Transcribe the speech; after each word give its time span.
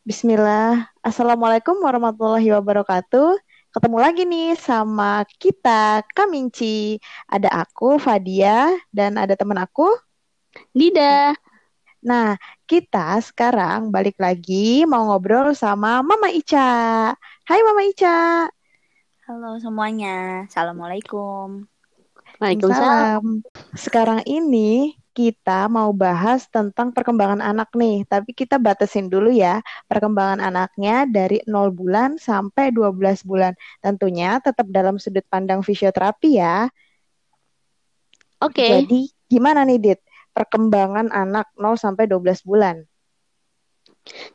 Bismillah. 0.00 0.88
Assalamualaikum 1.04 1.76
warahmatullahi 1.84 2.48
wabarakatuh. 2.56 3.36
Ketemu 3.68 3.98
lagi 4.00 4.24
nih 4.24 4.56
sama 4.56 5.28
kita, 5.36 6.00
Kamingci. 6.16 6.96
Ada 7.28 7.68
aku, 7.68 8.00
Fadia, 8.00 8.80
dan 8.88 9.20
ada 9.20 9.36
teman 9.36 9.60
aku, 9.60 9.92
Dida. 10.72 11.36
Nah, 12.00 12.40
kita 12.64 13.20
sekarang 13.20 13.92
balik 13.92 14.16
lagi 14.16 14.88
mau 14.88 15.04
ngobrol 15.04 15.52
sama 15.52 16.00
Mama 16.00 16.32
Ica. 16.32 17.12
Hai 17.44 17.60
Mama 17.60 17.84
Ica. 17.84 18.48
Halo 19.28 19.60
semuanya. 19.60 20.48
Assalamualaikum. 20.48 21.68
Waalaikumsalam. 22.40 23.44
Sekarang 23.76 24.24
ini 24.24 24.96
kita 25.10 25.66
mau 25.66 25.90
bahas 25.90 26.46
tentang 26.46 26.94
perkembangan 26.94 27.42
anak 27.42 27.74
nih, 27.74 28.06
tapi 28.06 28.30
kita 28.30 28.56
batasin 28.56 29.10
dulu 29.10 29.28
ya 29.28 29.58
perkembangan 29.90 30.38
anaknya 30.38 31.04
dari 31.10 31.42
0 31.44 31.74
bulan 31.74 32.16
sampai 32.16 32.70
12 32.70 33.26
bulan. 33.26 33.52
Tentunya 33.82 34.38
tetap 34.38 34.70
dalam 34.70 34.96
sudut 35.02 35.26
pandang 35.26 35.66
fisioterapi 35.66 36.38
ya. 36.38 36.70
Oke. 38.40 38.62
Okay. 38.62 38.70
Jadi 38.82 39.00
gimana 39.26 39.66
nih 39.66 39.78
Dit? 39.82 40.00
Perkembangan 40.30 41.10
anak 41.10 41.50
0 41.58 41.74
sampai 41.74 42.06
12 42.06 42.46
bulan. 42.46 42.86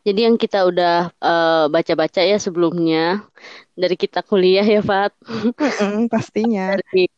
Jadi 0.05 0.29
yang 0.29 0.37
kita 0.37 0.61
udah 0.69 1.09
uh, 1.17 1.65
baca-baca 1.73 2.21
ya 2.21 2.37
sebelumnya 2.37 3.25
dari 3.73 3.97
kita 3.97 4.21
kuliah 4.21 4.63
ya 4.63 4.85
Fat. 4.85 5.15
pastinya. 6.11 6.75
Dari 6.79 7.09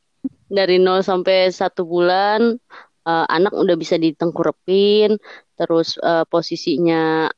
dari 0.48 0.80
0 0.80 1.04
sampai 1.04 1.52
1 1.52 1.84
bulan 1.84 2.56
uh, 3.08 3.26
anak 3.32 3.56
udah 3.56 3.80
bisa 3.80 3.96
ditengkurepin, 3.96 5.16
terus 5.56 5.96
uh, 6.04 6.28
posisinya 6.28 7.32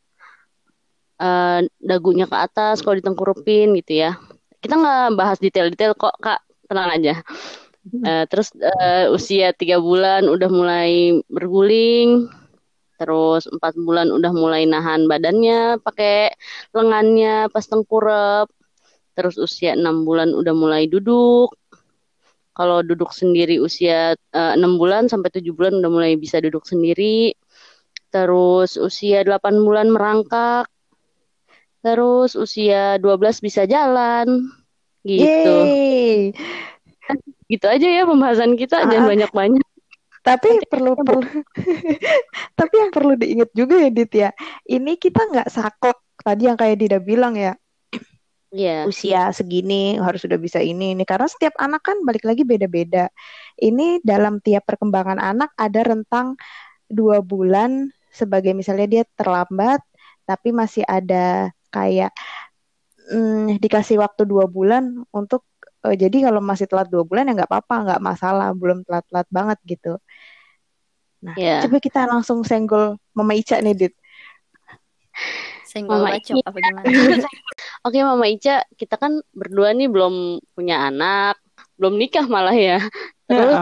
uh, 1.21 1.59
dagunya 1.77 2.25
ke 2.25 2.33
atas 2.33 2.81
kalau 2.81 2.97
ditengkurepin 2.97 3.77
gitu 3.77 4.01
ya. 4.09 4.17
Kita 4.57 4.75
nggak 4.75 5.13
bahas 5.13 5.37
detail-detail 5.37 5.93
kok 5.93 6.17
kak, 6.17 6.41
tenang 6.65 6.89
aja. 6.89 7.15
Uh, 7.89 8.27
terus 8.27 8.51
uh, 8.59 9.13
usia 9.13 9.55
tiga 9.55 9.79
bulan 9.79 10.27
udah 10.27 10.49
mulai 10.51 11.23
berguling, 11.31 12.27
terus 12.99 13.47
empat 13.47 13.73
bulan 13.79 14.11
udah 14.11 14.35
mulai 14.35 14.67
nahan 14.67 15.07
badannya 15.07 15.79
pakai 15.79 16.35
lengannya 16.75 17.47
pas 17.47 17.63
tengkurap, 17.63 18.51
terus 19.15 19.39
usia 19.39 19.73
enam 19.79 20.03
bulan 20.03 20.35
udah 20.35 20.53
mulai 20.53 20.91
duduk, 20.91 21.55
kalau 22.59 22.83
duduk 22.83 23.15
sendiri 23.15 23.55
usia 23.63 24.19
eh, 24.19 24.51
enam 24.59 24.75
bulan 24.75 25.07
sampai 25.07 25.31
tujuh 25.31 25.55
bulan 25.55 25.79
udah 25.79 25.87
mulai 25.87 26.19
bisa 26.19 26.43
duduk 26.43 26.67
sendiri. 26.67 27.31
Terus 28.11 28.75
usia 28.75 29.23
8 29.23 29.63
bulan 29.63 29.87
merangkak. 29.87 30.67
Terus 31.79 32.35
usia 32.35 32.99
12 32.99 33.39
bisa 33.39 33.63
jalan. 33.63 34.51
Gitu. 35.07 35.23
Yeay. 35.23 36.35
Gitu 37.47 37.63
aja 37.63 37.87
ya 37.87 38.03
pembahasan 38.03 38.59
kita 38.59 38.83
uh, 38.83 38.91
jangan 38.91 39.07
ah. 39.07 39.09
banyak-banyak. 39.15 39.67
Tapi 40.19 40.49
perlu 40.67 40.99
perlu 40.99 41.23
tapi 42.59 42.75
yang 42.75 42.91
perlu 42.91 43.15
diingat 43.15 43.55
juga 43.55 43.79
ya 43.79 43.87
Dit 43.87 44.11
ya. 44.11 44.29
Ini 44.67 44.99
kita 44.99 45.31
nggak 45.31 45.47
saklek 45.47 45.95
tadi 46.19 46.51
yang 46.51 46.59
kayak 46.59 46.75
Dida 46.75 46.99
bilang 46.99 47.39
ya 47.39 47.55
yeah. 48.53 48.85
usia 48.85 49.29
segini 49.33 49.97
harus 49.97 50.25
sudah 50.25 50.37
bisa 50.37 50.59
ini 50.61 50.93
ini 50.97 51.03
karena 51.05 51.29
setiap 51.29 51.53
anak 51.57 51.85
kan 51.85 51.97
balik 52.05 52.25
lagi 52.25 52.45
beda-beda. 52.45 53.09
Ini 53.57 54.01
dalam 54.01 54.41
tiap 54.41 54.65
perkembangan 54.65 55.21
anak 55.21 55.53
ada 55.57 55.81
rentang 55.85 56.37
dua 56.89 57.21
bulan 57.21 57.93
sebagai 58.09 58.57
misalnya 58.57 58.87
dia 58.89 59.03
terlambat 59.13 59.81
tapi 60.25 60.49
masih 60.53 60.81
ada 60.85 61.53
kayak 61.69 62.13
hmm, 63.09 63.61
dikasih 63.61 64.01
waktu 64.01 64.25
dua 64.25 64.49
bulan 64.49 65.05
untuk 65.13 65.45
uh, 65.85 65.93
jadi 65.93 66.29
kalau 66.29 66.41
masih 66.41 66.65
telat 66.65 66.89
dua 66.89 67.05
bulan 67.05 67.29
ya 67.29 67.33
nggak 67.37 67.49
apa-apa 67.49 67.75
nggak 67.85 68.01
masalah 68.01 68.49
belum 68.57 68.81
telat-telat 68.85 69.27
banget 69.29 69.57
gitu. 69.65 69.93
Nah 71.21 71.35
yeah. 71.37 71.61
coba 71.65 71.77
kita 71.77 72.05
langsung 72.09 72.41
senggol 72.41 72.97
Mama 73.13 73.33
Ica 73.37 73.61
nih 73.61 73.75
Dit. 73.77 73.93
Senggol 75.69 76.01
Mama 76.01 76.17
bacok 76.17 76.41
apa 76.41 76.57
gimana? 76.57 76.89
Oke 77.85 77.97
Mama 78.01 78.25
Ica, 78.25 78.65
kita 78.73 78.97
kan 78.97 79.21
berdua 79.29 79.77
nih 79.77 79.85
belum 79.85 80.41
punya 80.57 80.89
anak, 80.89 81.37
belum 81.77 82.01
nikah 82.01 82.25
malah 82.25 82.57
ya. 82.57 82.81
Terus 83.29 83.55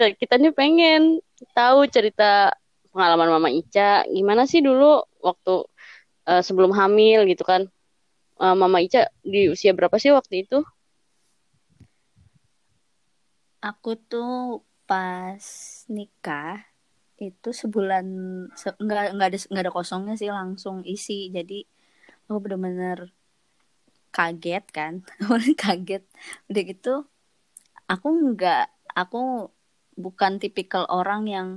ya. 0.00 0.08
kita 0.16 0.40
nih 0.40 0.56
pengen 0.56 1.20
tahu 1.52 1.84
cerita 1.92 2.56
pengalaman 2.88 3.36
Mama 3.36 3.48
Ica, 3.52 4.08
gimana 4.08 4.48
sih 4.48 4.64
dulu 4.64 5.04
waktu 5.20 5.68
uh, 6.24 6.40
sebelum 6.40 6.72
hamil 6.72 7.28
gitu 7.28 7.44
kan? 7.44 7.68
Uh, 8.40 8.56
Mama 8.56 8.80
Ica 8.80 9.12
di 9.20 9.52
usia 9.52 9.76
berapa 9.76 10.00
sih 10.00 10.16
waktu 10.16 10.48
itu? 10.48 10.64
Aku 13.60 13.92
tuh 14.08 14.64
pas 14.88 15.44
nikah 15.92 16.69
itu 17.20 17.50
sebulan 17.52 18.06
se 18.56 18.72
nggak 18.80 19.14
nggak 19.14 19.28
ada 19.28 19.38
nggak 19.52 19.64
ada 19.68 19.72
kosongnya 19.76 20.14
sih 20.16 20.32
langsung 20.32 20.82
isi. 20.88 21.28
Jadi 21.28 21.62
aku 22.26 22.38
bener-bener 22.40 23.12
kaget 24.10 24.64
kan 24.72 25.04
kaget. 25.62 26.02
Udah 26.48 26.62
gitu 26.64 26.94
aku 27.90 28.08
nggak 28.34 28.70
aku 28.94 29.50
bukan 29.98 30.38
tipikal 30.38 30.86
orang 30.86 31.26
yang 31.26 31.48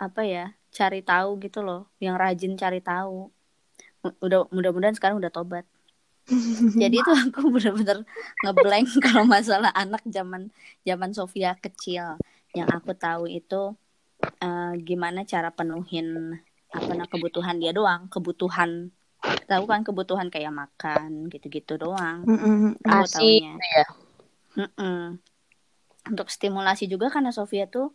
apa 0.00 0.24
ya 0.24 0.46
cari 0.72 1.04
tahu 1.04 1.38
gitu 1.38 1.60
loh 1.62 1.86
yang 2.02 2.18
rajin 2.18 2.58
cari 2.58 2.82
tahu. 2.82 3.30
Udah 4.18 4.50
mudah-mudahan 4.50 4.98
sekarang 4.98 5.22
udah 5.22 5.30
tobat. 5.30 5.68
Jadi 6.82 6.96
itu 6.98 7.12
aku 7.12 7.52
bener-bener 7.52 8.02
ngeblank 8.42 8.88
kalau 9.06 9.28
masalah 9.28 9.70
anak 9.76 10.02
zaman 10.08 10.50
zaman 10.82 11.14
Sofia 11.14 11.54
kecil. 11.60 12.18
Yang 12.56 12.68
aku 12.82 12.92
tahu 12.96 13.24
itu 13.30 13.76
uh, 14.22 14.72
gimana 14.78 15.26
cara 15.26 15.50
penuhin 15.50 16.38
apa 16.72 16.90
nah 16.96 17.06
kebutuhan 17.06 17.60
dia 17.60 17.74
doang. 17.76 18.08
Kebutuhan 18.08 18.90
tahu 19.46 19.64
kan 19.70 19.86
kebutuhan 19.86 20.28
kayak 20.32 20.50
makan 20.50 21.30
gitu-gitu 21.30 21.78
doang. 21.78 22.26
Mm 22.26 22.38
-mm, 22.38 22.70
asik 22.88 23.42
ya? 23.44 23.86
Mm 24.58 24.70
-mm. 24.76 25.02
untuk 26.02 26.26
stimulasi 26.26 26.90
juga 26.90 27.14
karena 27.14 27.30
Sofia 27.30 27.70
tuh 27.70 27.94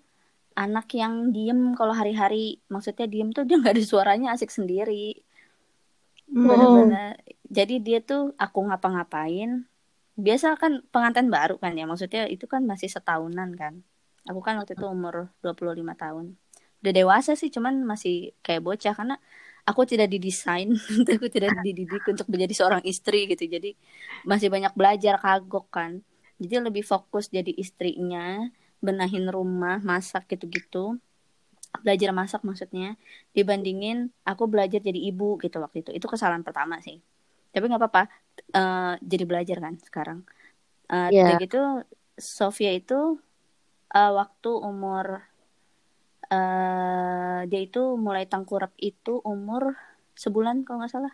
anak 0.56 0.88
yang 0.96 1.36
diem 1.36 1.76
kalau 1.76 1.92
hari-hari 1.92 2.64
maksudnya 2.72 3.04
diem 3.04 3.36
tuh 3.36 3.44
dia 3.44 3.60
nggak 3.60 3.76
ada 3.76 3.84
suaranya 3.84 4.28
asik 4.34 4.50
sendiri. 4.50 5.22
Oh. 6.28 6.84
jadi 7.48 7.80
dia 7.80 8.00
tuh 8.04 8.36
aku 8.36 8.68
ngapa-ngapain. 8.68 9.68
Biasa 10.18 10.58
kan 10.58 10.82
pengantin 10.90 11.30
baru 11.30 11.62
kan 11.62 11.78
ya 11.78 11.86
maksudnya 11.86 12.26
itu 12.26 12.50
kan 12.50 12.66
masih 12.66 12.90
setahunan 12.90 13.54
kan 13.54 13.86
Aku 14.28 14.40
kan 14.44 14.60
waktu 14.60 14.76
itu 14.76 14.86
umur 14.86 15.32
25 15.42 15.96
tahun. 15.96 16.36
Udah 16.84 16.94
dewasa 16.94 17.34
sih, 17.34 17.50
cuman 17.50 17.82
masih 17.88 18.36
kayak 18.44 18.62
bocah 18.62 18.94
karena 18.94 19.16
aku 19.68 19.84
tidak 19.84 20.08
didesain, 20.08 20.72
aku 21.16 21.28
tidak 21.28 21.60
dididik 21.64 22.04
untuk 22.08 22.28
menjadi 22.32 22.54
seorang 22.64 22.84
istri 22.88 23.28
gitu. 23.28 23.44
Jadi 23.48 23.76
masih 24.24 24.48
banyak 24.48 24.72
belajar 24.76 25.20
kagok 25.20 25.68
kan. 25.68 26.04
Jadi 26.38 26.54
lebih 26.62 26.84
fokus 26.86 27.28
jadi 27.28 27.50
istrinya, 27.52 28.48
benahin 28.80 29.28
rumah, 29.28 29.82
masak 29.82 30.30
gitu-gitu. 30.32 30.96
Belajar 31.84 32.10
masak 32.16 32.42
maksudnya 32.48 32.96
dibandingin 33.36 34.10
aku 34.24 34.48
belajar 34.48 34.80
jadi 34.80 34.98
ibu 34.98 35.36
gitu 35.42 35.60
waktu 35.60 35.84
itu. 35.84 35.92
Itu 35.92 36.08
kesalahan 36.08 36.46
pertama 36.46 36.80
sih. 36.80 37.04
Tapi 37.52 37.64
nggak 37.68 37.82
apa-apa. 37.82 38.04
Uh, 38.54 38.96
jadi 39.02 39.24
belajar 39.26 39.58
kan 39.60 39.76
sekarang. 39.82 40.20
Uh, 40.88 41.12
yeah. 41.12 41.36
gitu 41.36 41.84
Sofia 42.16 42.72
itu 42.72 43.20
uh, 43.94 44.12
waktu 44.16 44.52
umur 44.52 45.24
uh, 46.32 47.40
dia 47.48 47.62
itu 47.64 47.96
mulai 47.96 48.28
tengkurap 48.28 48.76
itu 48.80 49.20
umur 49.24 49.78
sebulan 50.18 50.66
kalau 50.66 50.84
nggak 50.84 50.92
salah. 50.92 51.14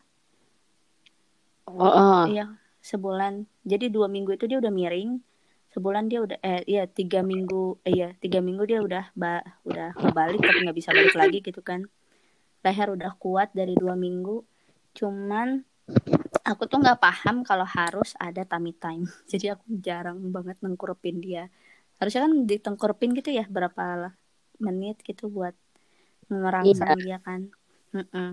Oh, 1.68 1.86
uh. 1.86 2.24
Iya 2.30 2.64
sebulan. 2.84 3.48
Jadi 3.64 3.88
dua 3.88 4.12
minggu 4.12 4.36
itu 4.36 4.46
dia 4.46 4.60
udah 4.60 4.70
miring. 4.70 5.18
Sebulan 5.74 6.06
dia 6.06 6.22
udah 6.22 6.38
eh 6.46 6.62
iya 6.70 6.86
tiga 6.86 7.26
minggu 7.26 7.82
eh, 7.82 7.98
iya 7.98 8.10
tiga 8.22 8.46
minggu 8.46 8.62
dia 8.70 8.80
udah 8.84 9.10
ba 9.18 9.42
udah 9.66 9.98
balik 10.14 10.38
tapi 10.44 10.70
nggak 10.70 10.78
bisa 10.78 10.94
balik 10.94 11.16
lagi 11.18 11.40
gitu 11.42 11.64
kan. 11.66 11.88
Leher 12.62 12.94
udah 12.94 13.12
kuat 13.18 13.56
dari 13.58 13.74
dua 13.74 13.98
minggu. 13.98 14.44
Cuman 14.94 15.66
aku 16.46 16.64
tuh 16.70 16.78
nggak 16.78 17.02
paham 17.02 17.42
kalau 17.42 17.66
harus 17.66 18.14
ada 18.22 18.46
tummy 18.46 18.76
time. 18.78 19.10
Jadi 19.32 19.50
aku 19.50 19.66
jarang 19.82 20.20
banget 20.30 20.60
nengkurupin 20.62 21.24
dia 21.24 21.50
harusnya 22.04 22.28
kan 22.28 22.44
ditengkurupin 22.44 23.16
gitu 23.16 23.32
ya 23.32 23.48
berapa 23.48 24.12
menit 24.60 25.00
gitu 25.08 25.32
buat 25.32 25.56
merangsang 26.28 27.00
iya. 27.00 27.16
dia 27.16 27.18
kan. 27.24 27.48
Mm 27.96 28.06
-mm. 28.12 28.30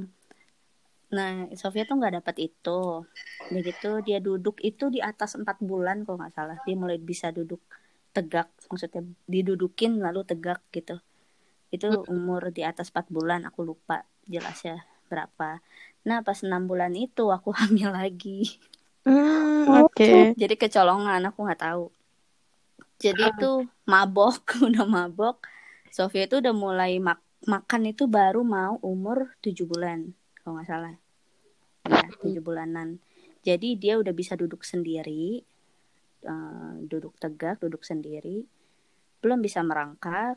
nah 1.11 1.47
Sofia 1.55 1.87
tuh 1.87 2.03
nggak 2.03 2.19
dapat 2.19 2.51
itu. 2.51 3.07
Udah 3.51 3.63
gitu 3.63 4.03
dia 4.03 4.19
duduk 4.19 4.59
itu 4.59 4.91
di 4.91 4.99
atas 4.99 5.39
empat 5.39 5.63
bulan 5.63 6.03
kok 6.03 6.19
nggak 6.19 6.35
salah. 6.35 6.59
Dia 6.67 6.75
mulai 6.75 6.99
bisa 6.99 7.31
duduk 7.31 7.63
tegak 8.11 8.51
maksudnya 8.67 9.07
didudukin 9.31 10.03
lalu 10.03 10.27
tegak 10.27 10.59
gitu. 10.75 10.99
Itu 11.71 12.03
umur 12.11 12.51
di 12.51 12.67
atas 12.67 12.91
empat 12.91 13.07
bulan 13.07 13.47
aku 13.47 13.63
lupa 13.63 14.03
jelasnya 14.27 14.83
berapa. 15.07 15.63
Nah 16.11 16.27
pas 16.27 16.43
enam 16.43 16.67
bulan 16.67 16.91
itu 16.99 17.31
aku 17.31 17.55
hamil 17.63 17.95
lagi. 17.95 18.59
Hmm, 19.07 19.87
oke. 19.87 19.95
Okay. 19.95 20.37
jadi 20.37 20.59
kecolongan 20.59 21.23
aku 21.31 21.47
nggak 21.47 21.63
tahu 21.63 21.89
jadi 23.01 23.23
uh. 23.25 23.31
itu 23.33 23.51
mabok 23.89 24.45
udah 24.69 24.85
mabok. 24.85 25.49
Sofia 25.91 26.29
itu 26.29 26.39
udah 26.39 26.55
mulai 26.55 27.01
mak 27.01 27.19
makan 27.49 27.89
itu 27.89 28.05
baru 28.05 28.45
mau 28.45 28.77
umur 28.85 29.33
tujuh 29.41 29.65
bulan 29.65 30.13
kalau 30.39 30.61
nggak 30.61 30.69
salah. 30.69 30.95
Ya 31.89 32.05
tujuh 32.21 32.45
bulanan. 32.45 33.01
Jadi 33.41 33.81
dia 33.81 33.97
udah 33.97 34.13
bisa 34.13 34.37
duduk 34.37 34.61
sendiri 34.61 35.41
uh, 36.29 36.77
duduk 36.85 37.17
tegak 37.17 37.59
duduk 37.65 37.81
sendiri. 37.83 38.45
Belum 39.25 39.41
bisa 39.41 39.65
merangkak 39.65 40.37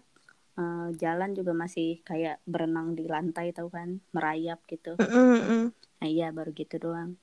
uh, 0.56 0.90
jalan 0.96 1.36
juga 1.36 1.52
masih 1.52 2.00
kayak 2.08 2.40
berenang 2.48 2.96
di 2.96 3.06
lantai 3.06 3.52
tau 3.52 3.68
kan? 3.68 4.00
Merayap 4.16 4.64
gitu. 4.72 4.96
Nah 4.98 6.08
iya 6.08 6.32
baru 6.32 6.56
gitu 6.56 6.80
doang. 6.80 7.20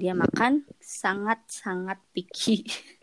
Dia 0.00 0.16
makan 0.16 0.64
sangat 0.80 1.44
sangat 1.46 2.00
picky 2.16 2.64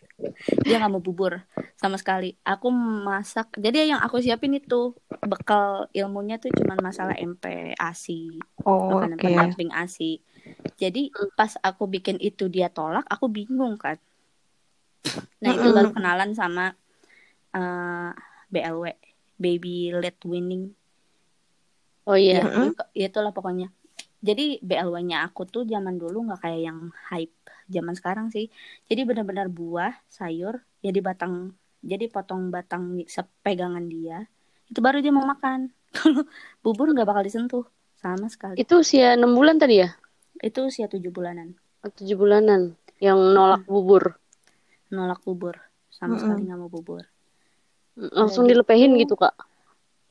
dia 0.66 0.82
nggak 0.82 0.92
mau 0.92 1.04
bubur 1.04 1.46
sama 1.78 1.96
sekali. 2.02 2.34
Aku 2.42 2.74
masak 2.74 3.54
jadi 3.54 3.94
yang 3.94 4.02
aku 4.02 4.18
siapin 4.20 4.58
itu 4.58 4.98
bekal 5.22 5.86
ilmunya 5.94 6.42
tuh 6.42 6.50
cuman 6.54 6.82
masalah 6.82 7.14
MP 7.18 7.78
ASI 7.78 8.42
oh, 8.66 8.98
makanan 8.98 9.18
okay. 9.18 9.26
pendamping 9.30 9.70
ASI 9.70 10.22
jadi 10.78 11.10
pas 11.34 11.58
aku 11.60 11.90
bikin 11.90 12.18
itu 12.22 12.48
dia 12.48 12.70
tolak 12.70 13.06
aku 13.10 13.28
bingung 13.28 13.76
kan. 13.80 13.98
Nah 15.42 15.52
itu 15.54 15.68
baru 15.74 15.90
kenalan 15.94 16.32
sama 16.38 16.74
uh, 17.56 18.12
eh, 18.12 18.12
BLW 18.52 18.84
baby 19.38 19.94
led 19.94 20.18
winning. 20.26 20.74
Oh 22.08 22.16
iya. 22.16 22.42
Yeah. 22.42 22.72
ya, 22.96 23.08
itulah 23.12 23.36
pokoknya. 23.36 23.70
Jadi 24.18 24.58
BLW-nya 24.66 25.28
aku 25.30 25.46
tuh 25.46 25.64
zaman 25.68 26.02
dulu 26.02 26.26
nggak 26.26 26.42
kayak 26.42 26.62
yang 26.66 26.80
hype 27.12 27.38
zaman 27.68 27.94
sekarang 27.94 28.28
sih. 28.34 28.48
Jadi 28.88 29.04
benar-benar 29.04 29.52
buah 29.52 29.94
sayur 30.08 30.64
ya 30.82 30.92
di 30.92 31.00
batang 31.04 31.54
jadi 31.84 32.10
potong 32.10 32.50
batang 32.50 33.06
sepegangan 33.06 33.86
dia 33.86 34.28
itu 34.68 34.80
baru 34.84 35.00
dia 35.00 35.14
mau 35.16 35.24
makan. 35.24 35.72
Kalau 35.96 36.28
bubur 36.64 36.92
nggak 36.92 37.08
bakal 37.08 37.24
disentuh 37.24 37.66
sama 37.98 38.28
sekali. 38.28 38.60
Itu 38.60 38.84
usia 38.84 39.16
enam 39.16 39.34
bulan 39.34 39.58
tadi 39.58 39.82
ya? 39.82 39.90
Itu 40.44 40.68
usia 40.68 40.92
tujuh 40.92 41.10
bulanan. 41.10 41.56
Oh, 41.82 41.92
tujuh 41.92 42.20
bulanan 42.20 42.76
yang 43.00 43.18
nolak 43.32 43.64
hmm. 43.66 43.72
bubur? 43.72 44.04
Nolak 44.92 45.24
bubur 45.24 45.56
sama 45.90 46.20
hmm. 46.20 46.22
sekali 46.22 46.42
nggak 46.46 46.60
mau 46.60 46.72
bubur. 46.72 47.04
Langsung 47.98 48.46
dilepehin 48.46 48.94
gitu 49.00 49.18
kak? 49.18 49.34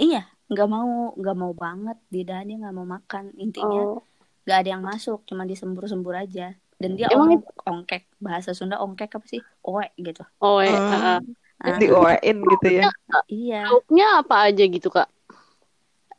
Iya 0.00 0.26
nggak 0.46 0.68
mau 0.70 1.10
nggak 1.18 1.36
mau 1.38 1.52
banget 1.58 1.98
di 2.06 2.22
dia 2.24 2.42
nggak 2.42 2.74
mau 2.74 2.88
makan. 2.88 3.36
Intinya 3.36 4.00
oh. 4.00 4.02
nggak 4.48 4.56
oh. 4.56 4.62
ada 4.64 4.68
yang 4.72 4.82
masuk 4.82 5.22
cuma 5.28 5.44
disembur-sembur 5.44 6.16
aja 6.16 6.56
dan 6.76 6.92
dia 6.92 7.08
Emang 7.08 7.40
ong 7.40 7.44
ongkek 7.64 8.04
bahasa 8.20 8.52
Sunda 8.52 8.76
ongkek 8.76 9.16
apa 9.16 9.24
sih? 9.24 9.40
Oe 9.64 9.88
gitu. 9.96 10.20
Oe 10.44 10.68
uh, 10.68 10.76
uh. 10.76 11.20
uh. 11.64 11.78
di 11.80 11.88
oein 11.88 12.38
gitu 12.44 12.68
ya. 12.68 12.92
Iya. 13.32 13.72
lauknya 13.72 14.06
apa 14.20 14.52
aja 14.52 14.64
gitu 14.68 14.88
kak? 14.92 15.08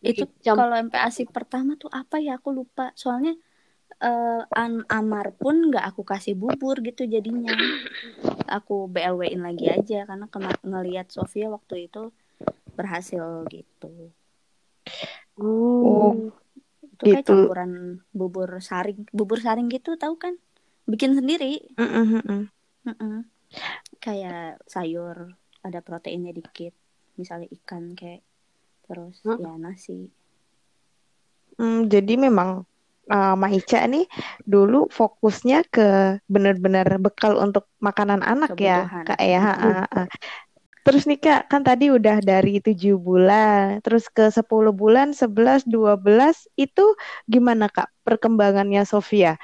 Itu 0.01 0.25
kalau 0.41 0.73
MPASI 0.73 1.29
pertama 1.29 1.77
tuh 1.77 1.93
apa 1.93 2.17
ya? 2.17 2.41
Aku 2.41 2.49
lupa. 2.49 2.89
Soalnya 2.97 3.37
uh, 4.01 4.41
an 4.49 4.81
Amar 4.89 5.37
pun 5.37 5.69
nggak 5.69 5.93
aku 5.93 6.01
kasih 6.01 6.33
bubur 6.33 6.81
gitu 6.81 7.05
jadinya. 7.05 7.53
Aku 8.49 8.89
BLW-in 8.89 9.45
lagi 9.45 9.69
aja 9.69 10.09
karena 10.09 10.25
kena 10.25 10.57
ngelihat 10.65 11.13
Sofia 11.13 11.53
waktu 11.53 11.85
itu 11.85 12.09
berhasil 12.73 13.45
gitu. 13.53 14.09
Oh. 15.37 16.33
Itu 16.81 17.13
kayak 17.13 17.21
gitu. 17.21 17.45
campuran 17.45 18.01
bubur 18.09 18.57
saring. 18.57 19.05
Bubur 19.13 19.37
saring 19.37 19.69
gitu 19.69 20.01
tahu 20.01 20.17
kan 20.17 20.33
bikin 20.87 21.13
sendiri 21.13 21.67
mm 21.75 21.83
-mm. 21.83 22.41
Mm 22.87 22.95
-mm. 22.95 23.15
kayak 23.99 24.63
sayur 24.65 25.35
ada 25.61 25.79
proteinnya 25.83 26.31
dikit 26.31 26.71
misalnya 27.19 27.51
ikan 27.61 27.93
kayak 27.93 28.23
terus 28.87 29.19
mm. 29.27 29.37
ya 29.43 29.51
nasi 29.59 30.07
mm, 31.59 31.91
jadi 31.91 32.13
memang 32.15 32.63
uh, 33.11 33.35
Maica 33.35 33.83
nih 33.87 34.05
dulu 34.43 34.87
fokusnya 34.91 35.67
ke 35.67 36.19
benar-benar 36.27 36.87
bekal 36.99 37.39
untuk 37.39 37.67
makanan 37.79 38.23
anak 38.23 38.55
ya, 38.59 38.87
Kebutuhan. 38.87 39.03
ya 39.03 39.07
kak 39.07 39.21
ya. 39.23 39.41
Uh, 39.43 39.85
uh. 40.03 40.07
Terus 40.87 41.03
nih 41.03 41.19
kak, 41.19 41.51
kan 41.51 41.67
tadi 41.67 41.91
udah 41.91 42.23
dari 42.23 42.63
tujuh 42.63 42.95
bulan, 42.95 43.83
terus 43.83 44.07
ke 44.07 44.31
sepuluh 44.31 44.71
bulan, 44.71 45.11
sebelas, 45.11 45.67
dua 45.67 45.99
belas, 45.99 46.47
itu 46.55 46.95
gimana 47.27 47.67
kak 47.67 47.91
perkembangannya 48.07 48.87
Sofia? 48.87 49.35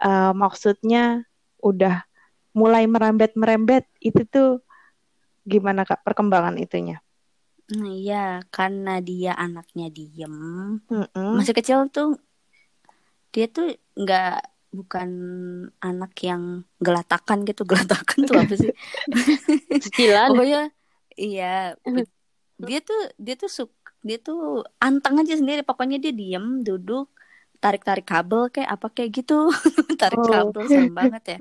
Uh, 0.00 0.32
maksudnya 0.32 1.28
udah 1.60 2.08
mulai 2.56 2.88
merembet-merembet, 2.88 3.84
itu 4.00 4.24
tuh 4.26 4.64
gimana 5.44 5.84
kak 5.84 6.02
perkembangan 6.02 6.56
itunya? 6.56 7.04
Nah, 7.70 7.92
iya, 7.94 8.42
karena 8.50 8.98
dia 8.98 9.36
anaknya 9.38 9.92
diem, 9.92 10.34
mm 10.82 11.06
-mm. 11.14 11.32
masih 11.38 11.54
kecil 11.54 11.86
tuh 11.92 12.18
dia 13.30 13.46
tuh 13.46 13.78
nggak 13.94 14.42
bukan 14.70 15.10
anak 15.82 16.12
yang 16.22 16.66
gelatakan 16.82 17.46
gitu. 17.46 17.62
Gelatakan 17.70 18.26
tuh 18.26 18.36
apa 18.38 18.54
sih? 18.54 18.74
Cicilan. 19.82 20.34
Pokoknya 20.34 20.62
iya 21.18 21.74
dia 22.66 22.78
tuh 22.82 23.00
dia 23.18 23.34
tuh 23.34 23.50
suk 23.50 23.70
dia 24.00 24.18
tuh 24.18 24.64
anteng 24.82 25.20
aja 25.20 25.38
sendiri. 25.38 25.62
Pokoknya 25.62 26.02
dia 26.02 26.14
diem 26.14 26.62
duduk 26.66 27.10
tarik 27.60 27.84
tarik 27.84 28.06
kabel 28.08 28.48
kayak 28.48 28.70
apa 28.72 28.86
kayak 28.88 29.10
gitu. 29.20 29.52
Tarik 30.00 30.16
oh. 30.16 30.26
kabel 30.26 30.62
serem 30.64 30.96
banget 30.96 31.22
ya. 31.36 31.38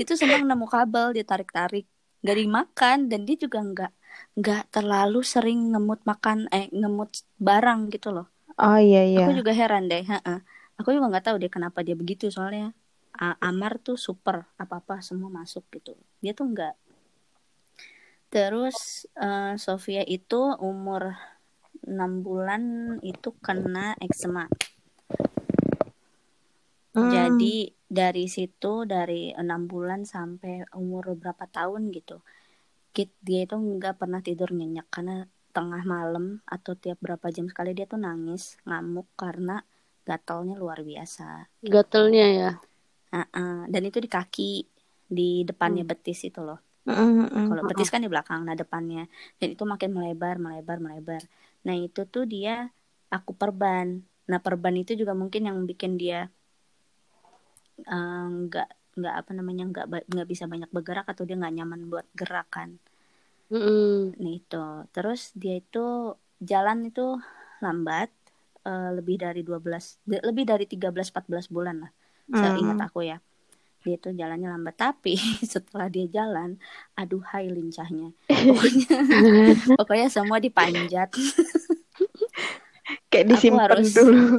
Itu 0.00 0.16
senang 0.16 0.48
nemu 0.48 0.66
kabel 0.66 1.12
dia 1.12 1.24
tarik 1.24 1.52
tarik 1.52 1.84
gak 2.24 2.36
dimakan 2.36 3.08
dan 3.08 3.24
dia 3.28 3.36
juga 3.36 3.60
nggak 3.60 3.92
nggak 4.40 4.62
terlalu 4.72 5.20
sering 5.24 5.72
ngemut 5.72 6.04
makan 6.04 6.48
eh 6.52 6.72
ngemut 6.72 7.12
barang 7.36 7.92
gitu 7.92 8.12
loh. 8.12 8.26
Oh 8.56 8.80
iya 8.80 9.04
iya. 9.04 9.28
Aku 9.28 9.36
juga 9.36 9.52
heran 9.52 9.88
deh 9.88 10.04
ha 10.08 10.20
-ha 10.20 10.40
aku 10.80 10.96
juga 10.96 11.12
nggak 11.12 11.26
tahu 11.28 11.36
dia 11.36 11.52
kenapa 11.52 11.84
dia 11.84 11.92
begitu 11.92 12.32
soalnya 12.32 12.72
Amar 13.20 13.76
tuh 13.84 14.00
super 14.00 14.48
apa 14.56 14.80
apa 14.80 15.04
semua 15.04 15.28
masuk 15.28 15.68
gitu. 15.76 15.92
Dia 16.24 16.32
tuh 16.32 16.48
nggak. 16.56 16.72
Terus 18.32 19.04
uh, 19.20 19.60
Sofia 19.60 20.00
itu 20.08 20.40
umur 20.56 21.12
enam 21.84 22.24
bulan 22.24 22.62
itu 23.04 23.36
kena 23.44 23.92
eczema 24.00 24.48
hmm. 26.96 27.10
jadi 27.10 27.56
dari 27.90 28.30
situ 28.30 28.86
dari 28.86 29.34
enam 29.34 29.66
bulan 29.66 30.06
sampai 30.06 30.62
umur 30.78 31.18
berapa 31.18 31.46
tahun 31.50 31.90
gitu 31.90 32.22
Kit 32.90 33.14
dia 33.22 33.46
itu 33.46 33.54
nggak 33.54 34.02
pernah 34.02 34.18
tidur 34.18 34.50
nyenyak 34.50 34.86
karena 34.90 35.26
tengah 35.50 35.82
malam 35.82 36.42
atau 36.46 36.78
tiap 36.78 36.98
berapa 37.02 37.30
jam 37.34 37.50
sekali 37.50 37.74
dia 37.74 37.86
tuh 37.86 37.98
nangis 37.98 38.58
ngamuk 38.66 39.06
karena 39.18 39.62
gatalnya 40.06 40.54
luar 40.58 40.82
biasa 40.82 41.50
gatelnya 41.66 42.26
ya 42.30 42.50
uh 43.14 43.26
-uh. 43.26 43.58
dan 43.66 43.82
itu 43.82 43.98
di 43.98 44.10
kaki 44.10 44.52
di 45.10 45.42
depannya 45.42 45.82
hmm. 45.82 45.90
betis 45.90 46.22
itu 46.26 46.38
loh 46.42 46.58
uh, 46.86 46.94
uh, 46.94 47.46
kalau 47.50 47.62
betis 47.66 47.90
kan 47.90 48.02
di 48.02 48.10
belakang 48.10 48.46
nah 48.46 48.54
depannya 48.54 49.10
dan 49.42 49.54
itu 49.54 49.62
makin 49.66 49.90
melebar 49.90 50.38
melebar 50.38 50.78
melebar 50.78 51.22
nah 51.66 51.74
itu 51.74 52.06
tuh 52.06 52.24
dia 52.26 52.70
aku 53.10 53.34
perban 53.34 54.02
nah 54.30 54.38
perban 54.38 54.74
itu 54.78 54.94
juga 54.94 55.14
mungkin 55.18 55.50
yang 55.50 55.58
bikin 55.66 55.98
dia 55.98 56.30
nggak 57.84 58.68
uh, 58.70 58.78
nggak 59.00 59.14
apa 59.14 59.30
namanya 59.32 59.64
nggak 59.70 59.86
nggak 60.10 60.28
bisa 60.28 60.44
banyak 60.50 60.70
bergerak 60.74 61.06
atau 61.08 61.22
dia 61.22 61.38
nggak 61.38 61.54
nyaman 61.62 61.86
buat 61.88 62.06
gerakan 62.12 62.76
mm 63.48 63.60
-hmm. 63.60 63.96
nah 64.18 64.32
itu 64.34 64.66
terus 64.90 65.30
dia 65.32 65.62
itu 65.62 66.14
jalan 66.40 66.88
itu 66.88 67.20
lambat 67.60 68.08
uh, 68.64 68.90
lebih 68.96 69.20
dari 69.20 69.44
12 69.44 70.08
lebih 70.24 70.44
dari 70.48 70.64
13 70.64 70.90
14 70.92 71.52
bulan 71.52 71.86
lah. 71.86 71.92
Saya 72.30 72.54
ingat 72.56 72.78
hmm. 72.78 72.86
aku 72.88 73.00
ya. 73.04 73.18
Dia 73.80 73.96
itu 73.96 74.12
jalannya 74.12 74.48
lambat 74.48 74.76
tapi 74.76 75.16
setelah 75.52 75.88
dia 75.88 76.06
jalan, 76.08 76.60
aduh 76.96 77.24
hai 77.32 77.48
lincahnya. 77.48 78.12
Pokoknya 78.28 78.96
pokoknya 79.80 80.08
semua 80.12 80.38
dipanjat. 80.38 81.10
kayak 83.10 83.26
disimpan 83.26 83.66
harus, 83.70 83.94
dulu. 83.94 84.38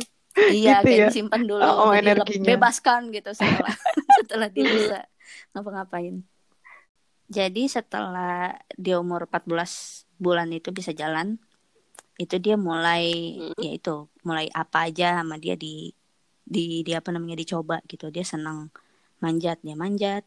Iya, 0.49 0.81
gitu 0.81 0.85
kayak 0.89 0.97
ya? 0.97 1.07
disimpan 1.13 1.41
dulu. 1.45 1.61
Oh, 1.61 1.75
oh 1.87 1.91
energinya. 1.93 2.47
Bebaskan 2.57 3.13
gitu 3.13 3.29
setelah 3.37 3.75
setelah 4.21 4.47
dia 4.49 4.65
bisa 4.65 4.99
ngapa-ngapain. 5.53 6.15
Jadi 7.31 7.63
setelah 7.69 8.57
dia 8.75 8.99
umur 8.99 9.29
14 9.29 10.09
bulan 10.19 10.51
itu 10.51 10.73
bisa 10.75 10.91
jalan, 10.91 11.39
itu 12.21 12.35
dia 12.37 12.53
mulai 12.59 13.37
hmm. 13.39 13.57
ya 13.57 13.71
itu 13.73 14.05
mulai 14.21 14.45
apa 14.53 14.91
aja 14.91 15.21
sama 15.21 15.41
dia 15.41 15.57
di 15.57 15.89
di 16.45 16.85
dia 16.85 17.01
apa 17.01 17.09
namanya 17.09 17.41
dicoba 17.41 17.81
gitu 17.89 18.13
dia 18.13 18.21
senang 18.21 18.69
manjat 19.23 19.57
dia 19.65 19.73
manjat 19.73 20.21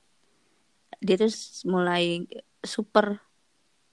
dia 0.99 1.14
tuh 1.21 1.30
mulai 1.71 2.26
super 2.64 3.21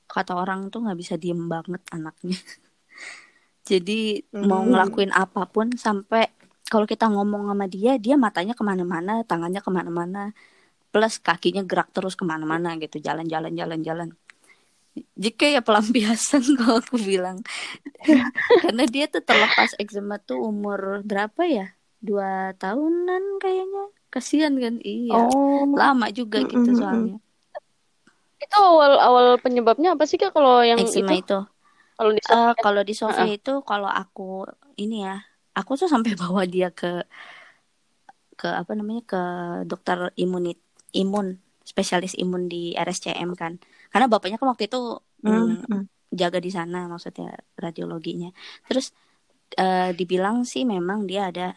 kata 0.09 0.33
orang 0.33 0.73
tuh 0.73 0.81
nggak 0.81 0.99
bisa 0.99 1.13
diem 1.19 1.45
banget 1.45 1.81
anaknya 1.93 2.39
jadi 3.61 4.25
hmm. 4.33 4.45
mau 4.47 4.65
ngelakuin 4.65 5.13
apa 5.13 5.45
pun 5.45 5.73
sampai 5.77 6.29
kalau 6.71 6.87
kita 6.87 7.11
ngomong 7.11 7.51
sama 7.51 7.65
dia 7.67 7.99
dia 7.99 8.15
matanya 8.15 8.55
ke 8.55 8.63
mana-mana 8.63 9.21
tangannya 9.27 9.59
ke 9.59 9.69
mana-mana 9.69 10.31
plus 10.91 11.17
kakinya 11.23 11.63
gerak 11.63 11.89
terus 11.95 12.19
ke 12.19 12.27
mana-mana 12.27 12.75
gitu 12.77 12.99
jalan-jalan 12.99 13.55
jalan-jalan. 13.55 14.09
Jika 15.15 15.47
ya 15.47 15.63
pelampiasan 15.63 16.43
kalau 16.59 16.83
aku 16.83 16.99
bilang. 16.99 17.39
Karena 18.59 18.83
dia 18.83 19.07
tuh 19.07 19.23
terlepas 19.23 19.71
eczema 19.79 20.19
tuh 20.19 20.43
umur 20.43 20.99
berapa 21.07 21.47
ya? 21.47 21.71
Dua 22.03 22.51
tahunan 22.59 23.39
kayaknya. 23.39 23.85
Kasihan 24.11 24.51
kan? 24.59 24.83
Iya. 24.83 25.31
Oh. 25.31 25.63
lama 25.71 26.11
juga 26.11 26.43
gitu 26.43 26.75
soalnya. 26.75 27.15
Itu 28.43 28.57
awal 28.59 28.99
awal 28.99 29.25
penyebabnya 29.39 29.95
apa 29.95 30.03
sih 30.03 30.19
kak 30.19 30.35
kalau 30.35 30.59
yang 30.59 30.75
eczema 30.83 31.15
itu, 31.15 31.23
itu? 31.23 31.39
Kalau 32.01 32.11
di 32.17 32.21
uh, 32.33 32.53
kalau 32.57 32.81
di 32.81 32.93
Sofia 32.97 33.21
uh 33.21 33.29
-uh. 33.29 33.37
itu 33.37 33.53
kalau 33.61 33.85
aku 33.85 34.49
ini 34.81 35.05
ya 35.05 35.21
aku 35.53 35.77
tuh 35.77 35.85
sampai 35.85 36.17
bawa 36.21 36.49
dia 36.49 36.73
ke 36.73 37.05
ke 38.33 38.49
apa 38.49 38.73
namanya 38.73 39.05
ke 39.05 39.21
dokter 39.69 40.09
imunit 40.17 40.57
imun 40.97 41.37
spesialis 41.61 42.17
imun 42.17 42.49
di 42.49 42.73
RSCM 42.73 43.37
kan 43.37 43.61
karena 43.93 44.09
bapaknya 44.09 44.41
kan 44.41 44.49
waktu 44.49 44.65
itu 44.65 44.97
mm, 45.21 45.69
mm. 45.69 45.83
jaga 46.09 46.41
di 46.41 46.49
sana 46.49 46.89
maksudnya 46.89 47.37
radiologinya 47.53 48.33
terus 48.65 48.97
uh, 49.61 49.93
dibilang 49.93 50.41
sih 50.41 50.65
memang 50.65 51.05
dia 51.05 51.29
ada 51.29 51.53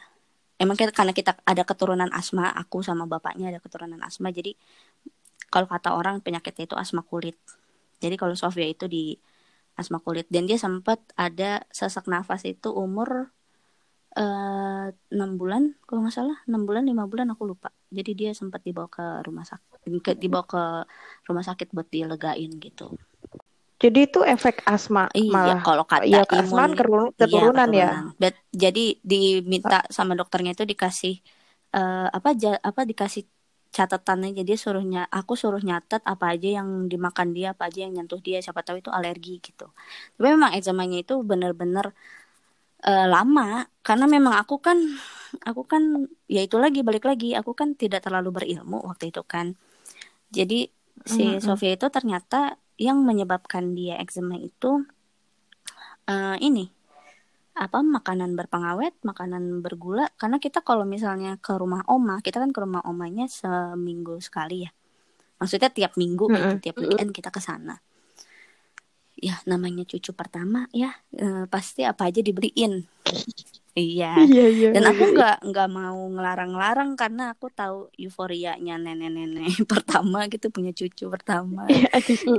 emang 0.60 0.76
kita, 0.76 0.92
karena 0.92 1.16
kita 1.16 1.40
ada 1.40 1.64
keturunan 1.64 2.12
asma 2.12 2.52
aku 2.52 2.84
sama 2.84 3.08
bapaknya 3.08 3.48
ada 3.48 3.64
keturunan 3.64 3.98
asma 4.04 4.28
jadi 4.28 4.52
kalau 5.48 5.64
kata 5.64 5.96
orang 5.96 6.20
penyakitnya 6.20 6.68
itu 6.68 6.76
asma 6.76 7.00
kulit 7.00 7.40
jadi 7.96 8.20
kalau 8.20 8.36
Sofia 8.36 8.68
itu 8.68 8.84
di 8.84 9.16
asma 9.74 9.98
kulit. 10.00 10.26
Dan 10.30 10.46
dia 10.46 10.58
sempat 10.58 11.02
ada 11.18 11.62
sesak 11.70 12.06
nafas 12.06 12.46
itu 12.46 12.70
umur 12.70 13.30
eh, 14.14 14.86
enam 14.90 15.30
uh, 15.34 15.36
bulan 15.38 15.62
kalau 15.86 16.06
nggak 16.06 16.14
salah. 16.14 16.38
Enam 16.46 16.66
bulan 16.66 16.86
lima 16.86 17.04
bulan 17.06 17.30
aku 17.34 17.46
lupa. 17.46 17.74
Jadi 17.90 18.12
dia 18.14 18.30
sempat 18.34 18.62
dibawa 18.62 18.88
ke 18.90 19.22
rumah 19.26 19.46
sakit 19.46 19.90
ke, 20.00 20.12
dibawa 20.18 20.44
ke 20.46 20.62
rumah 21.28 21.44
sakit 21.44 21.70
buat 21.74 21.88
dilegain 21.90 22.50
gitu. 22.58 22.94
Jadi 23.84 24.08
itu 24.08 24.24
efek 24.24 24.64
asma 24.64 25.10
iya, 25.12 25.28
malah. 25.28 25.60
kalau 25.60 25.84
kata 25.84 26.08
ya, 26.08 26.24
asma 26.24 26.72
keturunan, 26.72 27.12
keturunan 27.20 27.68
iya, 27.74 27.84
ya. 27.84 27.90
But, 28.16 28.38
jadi 28.54 28.96
diminta 29.04 29.84
sama 29.92 30.16
dokternya 30.16 30.56
itu 30.56 30.64
dikasih 30.64 31.20
uh, 31.76 32.08
apa 32.08 32.32
apa 32.64 32.80
dikasih 32.86 33.28
catatannya. 33.74 34.30
Jadi 34.38 34.52
suruhnya 34.54 35.10
aku 35.10 35.34
suruh 35.34 35.58
nyatet 35.58 36.00
apa 36.06 36.38
aja 36.38 36.62
yang 36.62 36.86
dimakan 36.86 37.34
dia 37.34 37.52
apa 37.58 37.66
aja 37.66 37.84
yang 37.84 37.92
nyentuh 37.98 38.22
dia. 38.22 38.38
Siapa 38.38 38.62
tahu 38.62 38.78
itu 38.78 38.90
alergi 38.94 39.42
gitu. 39.42 39.66
Tapi 40.14 40.26
memang 40.30 40.54
eczemanya 40.54 41.02
itu 41.02 41.14
benar-benar 41.26 41.90
uh, 42.86 43.06
lama. 43.10 43.66
Karena 43.82 44.06
memang 44.06 44.38
aku 44.38 44.62
kan 44.62 44.78
aku 45.42 45.66
kan 45.66 46.06
ya 46.30 46.46
itu 46.46 46.56
lagi 46.62 46.86
balik 46.86 47.04
lagi. 47.10 47.34
Aku 47.34 47.52
kan 47.58 47.74
tidak 47.74 48.06
terlalu 48.06 48.30
berilmu 48.30 48.78
waktu 48.86 49.10
itu 49.10 49.26
kan. 49.26 49.58
Jadi 50.30 50.70
si 51.02 51.22
mm 51.26 51.30
-hmm. 51.38 51.42
Sofia 51.42 51.74
itu 51.74 51.86
ternyata 51.90 52.56
yang 52.78 53.02
menyebabkan 53.02 53.74
dia 53.74 53.98
eczema 54.02 54.38
itu 54.38 54.82
uh, 56.10 56.36
ini 56.42 56.73
apa 57.54 57.86
makanan 57.86 58.34
berpengawet, 58.34 58.98
makanan 59.06 59.62
bergula 59.62 60.10
karena 60.18 60.42
kita 60.42 60.66
kalau 60.66 60.82
misalnya 60.82 61.38
ke 61.38 61.54
rumah 61.54 61.86
oma, 61.86 62.18
kita 62.18 62.42
kan 62.42 62.50
ke 62.50 62.58
rumah 62.58 62.82
omanya 62.82 63.30
seminggu 63.30 64.18
sekali 64.18 64.66
ya. 64.66 64.70
Maksudnya 65.38 65.70
tiap 65.70 65.94
minggu 65.94 66.26
mm 66.26 66.34
-hmm. 66.34 66.42
gitu, 66.42 66.56
tiap 66.70 66.76
weekend 66.82 67.14
kita 67.14 67.30
ke 67.30 67.38
sana. 67.38 67.78
Ya, 69.14 69.38
namanya 69.46 69.86
cucu 69.86 70.10
pertama 70.10 70.66
ya, 70.74 70.90
e, 71.14 71.46
pasti 71.46 71.86
apa 71.86 72.10
aja 72.10 72.18
dibeliin. 72.18 72.82
iya. 73.78 74.18
iya, 74.18 74.46
iya. 74.50 74.68
Dan 74.74 74.90
aku 74.90 75.06
iya, 75.06 75.06
iya. 75.06 75.14
nggak 75.14 75.36
nggak 75.54 75.68
mau 75.70 76.00
ngelarang-larang 76.10 76.90
karena 76.98 77.38
aku 77.38 77.54
tahu 77.54 77.86
euforianya 77.94 78.82
nenek-nenek 78.82 79.62
pertama 79.72 80.26
gitu 80.26 80.50
punya 80.50 80.74
cucu 80.74 81.06
pertama. 81.06 81.70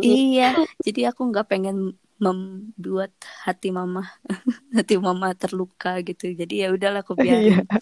iya, 0.04 0.60
jadi 0.84 1.16
aku 1.16 1.32
nggak 1.32 1.48
pengen 1.48 1.96
membuat 2.16 3.12
hati 3.44 3.76
mama 3.76 4.08
hati 4.78 4.96
mama 4.96 5.36
terluka 5.36 6.00
gitu. 6.02 6.32
Jadi 6.32 6.64
ya 6.64 6.72
udahlah 6.72 7.04
aku 7.04 7.16
biarin. 7.16 7.60
Iya. 7.60 7.80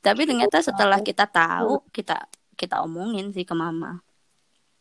tapi 0.00 0.24
ternyata 0.24 0.64
setelah 0.64 0.98
kita 1.04 1.28
tahu 1.28 1.84
kita 1.92 2.24
kita 2.58 2.82
omongin 2.82 3.30
sih 3.30 3.46
ke 3.46 3.54
mama. 3.54 4.02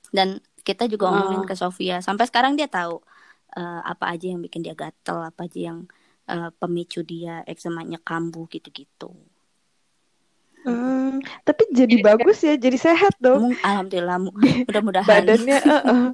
Dan 0.10 0.42
kita 0.66 0.90
juga 0.90 1.14
omongin 1.14 1.46
ke 1.46 1.54
Sofia. 1.54 2.02
Sampai 2.02 2.26
sekarang 2.26 2.58
dia 2.58 2.66
tahu 2.66 2.98
uh, 3.56 3.82
apa 3.86 4.14
aja 4.14 4.30
yang 4.30 4.42
bikin 4.42 4.66
dia 4.66 4.74
gatel 4.74 5.22
apa 5.22 5.46
aja 5.46 5.74
yang 5.74 5.80
uh, 6.30 6.50
pemicu 6.58 7.02
dia 7.06 7.42
eksemanya 7.46 7.98
kambuh 8.02 8.46
gitu-gitu. 8.50 9.14
Hmm, 10.60 11.24
tapi 11.48 11.72
jadi 11.72 12.04
bagus 12.04 12.44
ya, 12.44 12.60
jadi 12.60 12.76
sehat 12.76 13.16
dong. 13.24 13.56
Alhamdulillah, 13.64 14.20
mudah-mudahan. 14.68 15.08
Badannya, 15.08 15.60
uh, 15.72 15.78
uh, 15.88 16.06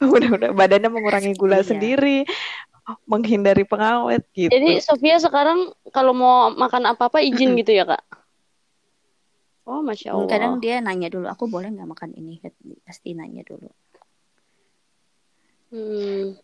udah-udah 0.14 0.50
badannya 0.52 0.90
mengurangi 0.90 1.32
gula 1.38 1.62
iya. 1.62 1.66
sendiri 1.66 2.26
menghindari 3.08 3.64
pengawet 3.64 4.28
gitu. 4.36 4.52
Jadi 4.52 4.76
Sofia 4.84 5.16
sekarang 5.16 5.72
kalau 5.88 6.12
mau 6.12 6.52
makan 6.52 6.92
apa-apa 6.92 7.24
izin 7.24 7.56
gitu 7.56 7.72
ya 7.72 7.88
kak? 7.88 8.04
Oh 9.64 9.80
masya 9.80 10.12
allah. 10.12 10.28
kadang 10.28 10.60
dia 10.60 10.84
nanya 10.84 11.08
dulu 11.08 11.24
aku 11.24 11.48
boleh 11.48 11.72
nggak 11.72 11.88
makan 11.88 12.12
ini? 12.12 12.36
Pasti 12.84 13.16
nanya 13.16 13.40
dulu. 13.44 13.68
Hmm. 15.74 16.38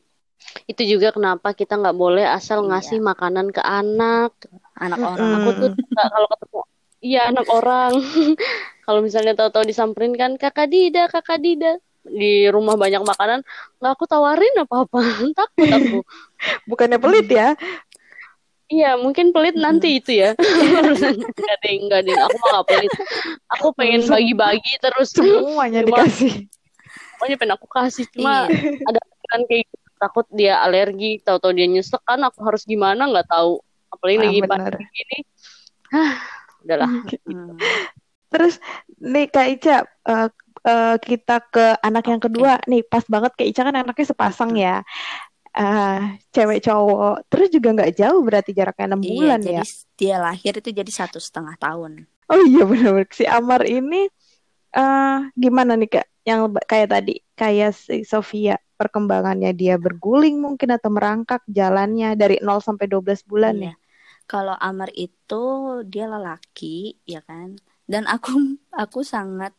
itu 0.66 0.82
juga 0.96 1.14
kenapa 1.14 1.52
kita 1.52 1.76
nggak 1.78 1.94
boleh 1.94 2.24
asal 2.26 2.64
iya. 2.64 2.68
ngasih 2.72 2.98
makanan 3.04 3.52
ke 3.52 3.60
anak. 3.60 4.32
Anak 4.72 4.98
orang. 5.04 5.44
Aku 5.44 5.50
tuh 5.60 5.70
kalau 5.92 6.28
ketemu 6.32 6.60
iya 7.04 7.20
anak 7.28 7.46
orang. 7.52 7.92
Kalau 8.90 9.06
misalnya 9.06 9.38
tahu-tahu 9.38 9.70
disamperin 9.70 10.18
kan 10.18 10.34
kakak 10.34 10.66
Dida 10.66 11.06
kakak 11.06 11.38
Dida 11.38 11.78
di 12.04 12.48
rumah 12.48 12.74
banyak 12.80 13.04
makanan 13.04 13.44
nggak 13.80 13.92
aku 13.92 14.04
tawarin 14.08 14.54
apa 14.56 14.74
apa 14.88 14.98
takut 15.38 15.68
aku 15.68 15.98
bukannya 16.68 16.98
pelit 17.00 17.28
ya 17.28 17.54
Iya, 18.70 18.94
mungkin 18.94 19.34
pelit 19.34 19.58
nanti 19.58 19.98
itu 19.98 20.14
ya. 20.14 20.30
Enggak 20.38 21.58
ding, 21.58 21.90
enggak 21.90 22.06
ding. 22.06 22.14
Aku 22.14 22.36
mah 22.38 22.50
gak 22.62 22.66
pelit. 22.70 22.92
Aku 23.58 23.66
pengen 23.74 24.06
bagi-bagi 24.06 24.78
terus. 24.78 25.10
Semuanya 25.10 25.82
cuma, 25.82 26.06
dikasih. 26.06 26.46
Semuanya 27.18 27.36
pengen 27.42 27.54
aku 27.58 27.66
kasih. 27.66 28.06
Cuma 28.14 28.46
iya. 28.46 28.78
ada 28.86 29.00
kan 29.26 29.42
kayak 29.50 29.66
gitu. 29.66 29.86
takut 29.98 30.26
dia 30.30 30.62
alergi, 30.62 31.18
tahu-tahu 31.18 31.50
dia 31.50 31.66
nyesek 31.66 31.98
kan 32.06 32.22
aku 32.22 32.46
harus 32.46 32.62
gimana 32.62 33.10
nggak 33.10 33.26
tahu. 33.26 33.58
Apalagi 33.90 34.16
ah, 34.16 34.22
lagi 34.22 34.40
pandemi 34.46 34.84
gini. 34.94 35.18
Hah, 35.90 36.14
udahlah. 36.62 36.90
Hmm. 37.26 37.58
Terus 38.30 38.54
nih 39.02 39.26
Kak 39.34 39.46
Ica, 39.50 39.76
uh, 40.06 40.30
uh, 40.66 40.96
kita 41.00 41.44
ke 41.48 41.76
anak 41.80 42.04
yang 42.08 42.20
kedua. 42.22 42.60
Nih 42.66 42.84
pas 42.84 43.04
banget 43.06 43.32
kayak 43.36 43.48
Ica 43.54 43.62
kan 43.68 43.76
anaknya 43.76 44.06
sepasang 44.06 44.52
ya. 44.56 44.82
Uh, 45.50 46.14
cewek 46.30 46.62
cowok. 46.62 47.26
Terus 47.26 47.48
juga 47.50 47.68
nggak 47.74 47.92
jauh 47.98 48.20
berarti 48.22 48.50
jaraknya 48.54 48.86
enam 48.94 49.02
iya, 49.02 49.10
bulan 49.10 49.40
jadi 49.42 49.54
ya 49.58 49.64
dia 50.00 50.16
lahir 50.16 50.52
itu 50.56 50.70
jadi 50.72 50.92
satu 50.92 51.18
setengah 51.18 51.58
tahun. 51.60 52.06
Oh 52.30 52.42
iya 52.46 52.62
benar 52.70 53.04
si 53.10 53.26
Amar 53.26 53.66
ini 53.66 54.08
uh, 54.78 55.26
gimana 55.34 55.74
nih 55.76 56.00
kak? 56.00 56.06
Yang 56.24 56.40
kayak 56.68 56.88
tadi 56.92 57.14
kayak 57.34 57.72
si 57.74 58.06
Sofia 58.06 58.60
perkembangannya 58.78 59.52
dia 59.52 59.76
berguling 59.76 60.40
mungkin 60.40 60.72
atau 60.72 60.88
merangkak 60.88 61.44
jalannya 61.44 62.16
dari 62.16 62.40
0 62.40 62.64
sampai 62.64 62.88
12 62.88 63.28
bulan 63.28 63.54
iya. 63.60 63.72
ya 63.72 63.74
kalau 64.30 64.54
Amar 64.62 64.94
itu 64.94 65.42
dia 65.90 66.06
lelaki 66.06 67.02
ya 67.02 67.18
kan? 67.26 67.58
Dan 67.82 68.06
aku 68.06 68.30
aku 68.86 69.02
sangat 69.02 69.50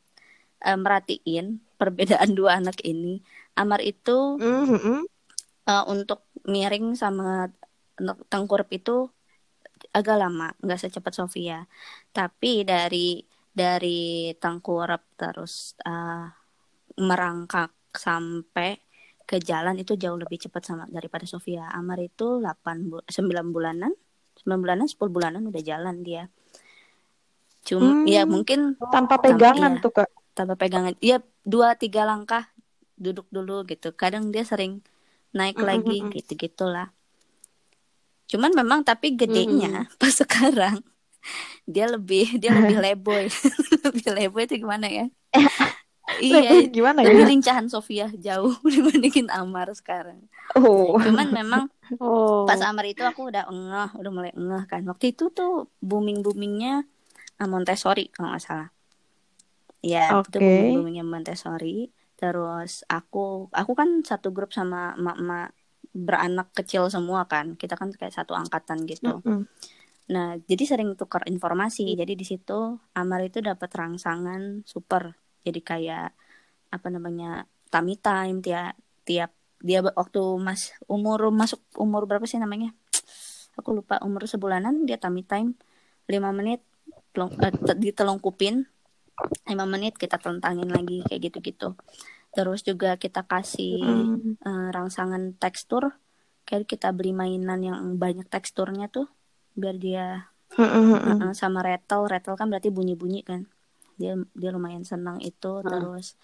uh, 0.62 0.78
merhatiin 0.78 1.60
perbedaan 1.76 2.32
dua 2.40 2.62
anak 2.62 2.82
ini. 2.86 3.22
Amar 3.58 3.84
itu 3.84 4.40
mm-hmm. 4.40 5.00
uh, 5.68 5.84
untuk 5.92 6.24
miring 6.48 6.96
sama 6.96 7.52
tengkurap 8.32 8.72
itu 8.74 9.12
agak 9.92 10.18
lama, 10.22 10.54
nggak 10.62 10.88
secepat 10.88 11.14
Sofia. 11.14 11.66
Tapi 12.14 12.64
dari 12.64 13.20
dari 13.52 14.32
tengkurap 14.40 15.20
terus 15.20 15.76
uh, 15.84 16.26
merangkak 17.02 17.76
sampai 17.92 18.80
ke 19.28 19.40
jalan 19.40 19.80
itu 19.80 19.96
jauh 20.00 20.16
lebih 20.16 20.40
cepat 20.40 20.64
sama 20.64 20.84
daripada 20.88 21.28
Sofia. 21.28 21.68
Amar 21.72 22.00
itu 22.00 22.40
8 22.40 22.88
bu 22.88 23.04
9 23.08 23.52
bulanan, 23.52 23.92
9 24.44 24.64
bulanan, 24.64 24.88
10 24.88 24.98
bulanan 25.12 25.42
udah 25.48 25.62
jalan 25.64 26.04
dia. 26.04 26.32
Cuma 27.62 28.02
hmm, 28.02 28.06
ya 28.10 28.24
mungkin 28.26 28.76
tanpa 28.90 29.22
pegangan 29.22 29.78
tanpa, 29.78 29.84
tuh 29.84 29.92
Kak 29.94 30.10
tanpa 30.34 30.56
pegangan. 30.56 30.96
Ya 31.04 31.24
dua 31.44 31.76
tiga 31.76 32.08
langkah 32.08 32.50
duduk 33.00 33.28
dulu 33.34 33.66
gitu. 33.68 33.92
Kadang 33.96 34.30
dia 34.30 34.46
sering 34.46 34.84
naik 35.32 35.58
mm 35.58 35.62
-hmm. 35.64 35.70
lagi 35.70 35.98
gitu 36.22 36.32
gitulah. 36.38 36.90
Cuman 38.32 38.56
memang 38.56 38.86
tapi 38.88 39.16
gedenya 39.16 39.70
mm 39.70 39.88
-hmm. 39.88 39.98
pas 40.02 40.14
sekarang 40.14 40.80
dia 41.68 41.86
lebih 41.86 42.38
dia 42.42 42.52
lebih 42.54 42.78
leboy. 42.86 43.26
Lebih 43.86 44.08
leboy 44.14 44.46
itu 44.46 44.62
gimana 44.62 44.86
ya? 44.86 45.10
Iya 46.22 46.70
gimana 46.70 47.02
ya? 47.02 47.26
lincahan 47.26 47.66
Sofia 47.66 48.14
jauh 48.14 48.54
dibandingin 48.62 49.32
Amar 49.34 49.74
sekarang. 49.74 50.22
Oh. 50.54 51.00
cuman 51.00 51.32
memang 51.32 51.64
oh. 51.98 52.44
pas 52.46 52.60
Amar 52.62 52.86
itu 52.86 53.02
aku 53.02 53.32
udah 53.32 53.50
engeh 53.50 53.90
udah 53.98 54.12
mulai 54.14 54.32
engeh 54.38 54.64
kan. 54.70 54.86
Waktu 54.86 55.18
itu 55.18 55.34
tuh 55.34 55.72
booming 55.82 56.22
boomingnya 56.22 56.86
Montessori 57.42 58.14
kalau 58.14 58.38
nggak 58.38 58.44
salah 58.44 58.70
ya 59.82 60.22
okay. 60.22 60.30
itu 60.30 60.38
booming 60.40 60.78
boomingnya 60.78 61.06
Montessori. 61.06 61.90
Terus 62.16 62.86
aku 62.86 63.50
aku 63.50 63.72
kan 63.74 64.06
satu 64.06 64.30
grup 64.30 64.54
sama 64.54 64.94
emak-emak 64.94 65.58
beranak 65.92 66.54
kecil 66.54 66.88
semua 66.88 67.26
kan. 67.26 67.58
Kita 67.58 67.74
kan 67.76 67.90
kayak 67.92 68.14
satu 68.14 68.38
angkatan 68.38 68.86
gitu. 68.86 69.20
Mm 69.22 69.26
-hmm. 69.26 69.44
nah 70.14 70.38
jadi 70.38 70.64
sering 70.78 70.94
tukar 70.94 71.26
informasi. 71.26 71.98
Jadi 71.98 72.14
di 72.14 72.26
situ 72.26 72.78
Amar 72.94 73.26
itu 73.26 73.42
dapat 73.42 73.70
rangsangan 73.74 74.64
super. 74.70 75.18
Jadi 75.42 75.60
kayak 75.66 76.14
apa 76.72 76.88
namanya 76.88 77.50
tummy 77.74 77.98
time 77.98 78.40
tiap 78.40 78.78
tiap 79.04 79.34
dia 79.62 79.82
waktu 79.82 80.22
mas 80.42 80.74
umur 80.90 81.30
masuk 81.34 81.62
umur 81.78 82.06
berapa 82.06 82.24
sih 82.30 82.38
namanya? 82.38 82.72
Aku 83.58 83.74
lupa 83.76 83.98
umur 84.06 84.30
sebulanan 84.30 84.86
dia 84.86 85.02
tummy 85.02 85.26
time 85.26 85.58
lima 86.10 86.30
menit 86.34 86.62
telung, 87.14 87.32
uh, 87.36 87.76
ditelungkupin 87.76 88.71
lima 89.48 89.66
menit 89.68 89.98
kita 89.98 90.18
tentangin 90.18 90.70
lagi 90.70 91.04
kayak 91.06 91.32
gitu-gitu. 91.32 91.76
Terus 92.32 92.64
juga 92.64 92.96
kita 92.96 93.28
kasih 93.28 93.84
mm. 93.84 94.44
uh, 94.44 94.70
rangsangan 94.72 95.36
tekstur. 95.36 95.96
Kayak 96.48 96.68
kita 96.68 96.92
beli 96.96 97.12
mainan 97.16 97.62
yang 97.62 97.80
banyak 98.00 98.28
teksturnya 98.28 98.88
tuh 98.88 99.08
biar 99.52 99.76
dia 99.76 100.32
mm 100.56 100.64
-hmm. 100.64 101.20
uh, 101.28 101.34
sama 101.36 101.60
rattle 101.60 102.08
rattle 102.08 102.40
kan 102.40 102.48
berarti 102.48 102.72
bunyi-bunyi 102.72 103.22
kan. 103.28 103.48
Dia 104.00 104.16
dia 104.36 104.50
lumayan 104.56 104.88
senang 104.88 105.20
itu. 105.20 105.62
Mm. 105.62 105.68
terus 105.68 106.16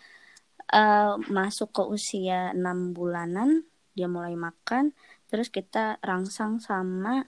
uh, 0.72 1.20
masuk 1.27 1.75
ke 1.75 1.84
usia 1.84 2.56
enam 2.56 2.96
bulanan 2.96 3.68
dia 3.92 4.08
mulai 4.08 4.39
makan. 4.39 4.96
Terus 5.27 5.51
kita 5.51 6.00
rangsang 6.00 6.63
sama 6.63 7.27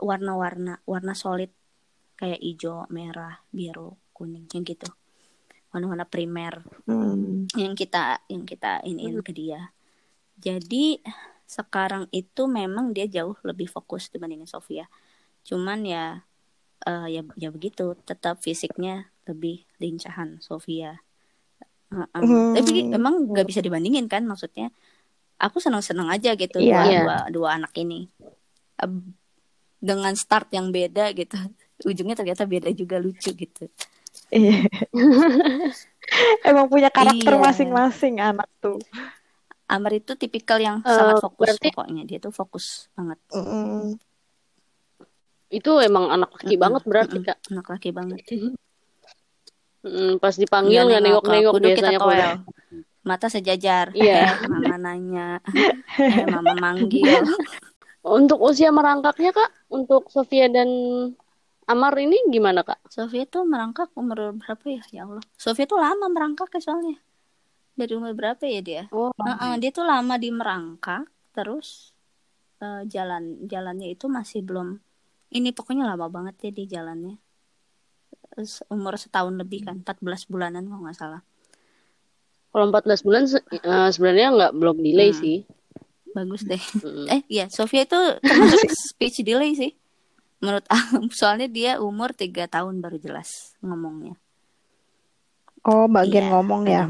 warna-warna 0.00 0.80
warna 0.88 1.12
solid. 1.12 1.52
Kayak 2.16 2.40
hijau 2.40 2.88
merah 2.88 3.44
biru 3.52 4.05
kuning 4.16 4.48
yang 4.48 4.64
gitu 4.64 4.88
warna-warna 5.68 6.08
primer 6.08 6.64
hmm. 6.88 7.52
yang 7.52 7.76
kita 7.76 8.24
yang 8.32 8.48
kita 8.48 8.80
iniin 8.88 9.20
hmm. 9.20 9.26
ke 9.28 9.32
dia 9.36 9.60
jadi 10.40 11.04
sekarang 11.44 12.08
itu 12.10 12.48
memang 12.48 12.96
dia 12.96 13.04
jauh 13.04 13.36
lebih 13.44 13.68
fokus 13.68 14.08
dibandingin 14.08 14.48
Sofia 14.48 14.88
cuman 15.44 15.84
ya 15.84 16.24
uh, 16.88 17.06
ya 17.06 17.22
ya 17.36 17.52
begitu 17.52 17.92
tetap 18.08 18.40
fisiknya 18.40 19.12
lebih 19.28 19.68
lincahan 19.76 20.40
Sofia 20.40 20.96
uh 21.92 22.08
-uh. 22.08 22.24
hmm. 22.24 22.56
tapi 22.56 22.88
emang 22.88 23.28
nggak 23.28 23.46
bisa 23.46 23.60
dibandingin 23.60 24.08
kan 24.08 24.24
maksudnya 24.24 24.72
aku 25.36 25.60
senang-senang 25.60 26.08
aja 26.08 26.32
gitu 26.34 26.56
yeah. 26.64 27.04
dua, 27.04 27.04
dua 27.04 27.16
dua 27.28 27.48
anak 27.60 27.72
ini 27.76 28.08
dengan 29.76 30.12
start 30.16 30.50
yang 30.56 30.72
beda 30.72 31.12
gitu 31.12 31.36
ujungnya 31.88 32.16
ternyata 32.16 32.48
beda 32.48 32.72
juga 32.72 32.96
lucu 32.96 33.30
gitu 33.36 33.68
Iya. 34.30 34.66
Emang 36.48 36.66
punya 36.70 36.90
karakter 36.90 37.34
iya. 37.34 37.42
masing-masing 37.42 38.14
anak 38.22 38.48
tuh. 38.62 38.78
Amar 39.66 39.98
itu 39.98 40.14
tipikal 40.14 40.62
yang 40.62 40.78
uh, 40.86 40.94
sangat 40.94 41.18
fokus 41.18 41.42
berarti... 41.42 41.68
pokoknya 41.74 42.02
dia 42.06 42.18
tuh 42.22 42.30
fokus 42.30 42.86
banget. 42.94 43.18
Mm. 43.34 43.98
Itu 45.50 45.82
emang 45.82 46.10
anak 46.10 46.30
laki 46.38 46.54
mm 46.54 46.62
banget 46.62 46.82
berarti 46.86 47.18
kak. 47.22 47.38
Anak 47.50 47.66
laki 47.66 47.90
banget. 47.90 48.20
Mm, 49.82 50.22
pas 50.22 50.34
dipanggil 50.38 50.86
nggak 50.86 51.02
nengok-nengok 51.02 51.54
biasanya 51.58 51.98
kita 51.98 52.30
Mata 53.06 53.26
sejajar. 53.30 53.94
Iya. 53.94 54.38
Yeah. 54.38 54.46
mama 54.50 54.76
nanya. 54.78 55.28
eh, 55.98 56.26
mama 56.26 56.54
manggil. 56.58 57.22
Untuk 58.06 58.38
usia 58.38 58.70
merangkaknya 58.70 59.34
kak, 59.34 59.50
untuk 59.66 60.06
Sofia 60.14 60.46
dan 60.46 60.70
Amar 61.66 61.98
ini 61.98 62.14
gimana 62.30 62.62
kak? 62.62 62.78
Sofia 62.86 63.26
tuh 63.26 63.42
merangkak 63.42 63.90
umur 63.98 64.38
berapa 64.38 64.62
ya? 64.70 64.82
Ya 64.94 65.02
Allah. 65.02 65.24
Sofia 65.34 65.66
tuh 65.66 65.82
lama 65.82 66.06
merangkak 66.06 66.54
ya 66.54 66.62
soalnya. 66.62 66.94
Dari 67.74 67.92
umur 67.98 68.14
berapa 68.14 68.38
ya 68.46 68.62
dia? 68.62 68.82
Oh. 68.94 69.10
Uh 69.18 69.26
-uh, 69.34 69.54
dia 69.58 69.74
tuh 69.74 69.82
lama 69.82 70.14
di 70.14 70.30
merangkak. 70.30 71.10
Terus 71.34 71.90
uh, 72.62 72.86
jalan 72.86 73.50
jalannya 73.50 73.98
itu 73.98 74.06
masih 74.06 74.46
belum. 74.46 74.78
Ini 75.34 75.50
pokoknya 75.50 75.90
lama 75.90 76.06
banget 76.06 76.38
ya 76.46 76.50
di 76.54 76.64
jalannya. 76.70 77.18
Umur 78.70 78.94
setahun 78.94 79.34
lebih 79.34 79.66
kan, 79.66 79.82
14 79.82 80.30
bulanan 80.30 80.70
kalau 80.70 80.86
nggak 80.86 80.98
salah. 81.02 81.22
Kalau 82.54 82.70
14 82.70 83.02
bulan 83.02 83.22
uh, 83.66 83.90
sebenarnya 83.90 84.28
nggak 84.38 84.52
belum 84.54 84.76
delay 84.86 85.10
hmm. 85.10 85.18
sih. 85.18 85.38
Bagus 86.14 86.46
deh. 86.46 86.62
Hmm. 86.78 87.10
Eh 87.10 87.20
iya, 87.26 87.50
Sofia 87.50 87.82
itu 87.82 87.98
termasuk 88.22 88.70
speech 88.94 89.26
delay 89.26 89.58
sih 89.58 89.74
menurut 90.40 90.64
aku 90.72 91.08
soalnya 91.12 91.48
dia 91.48 91.72
umur 91.80 92.12
tiga 92.12 92.46
tahun 92.46 92.80
baru 92.80 93.00
jelas 93.00 93.56
ngomongnya. 93.64 94.16
Oh 95.66 95.90
bagian 95.90 96.30
iya, 96.30 96.32
ngomong 96.32 96.62
ya. 96.70 96.84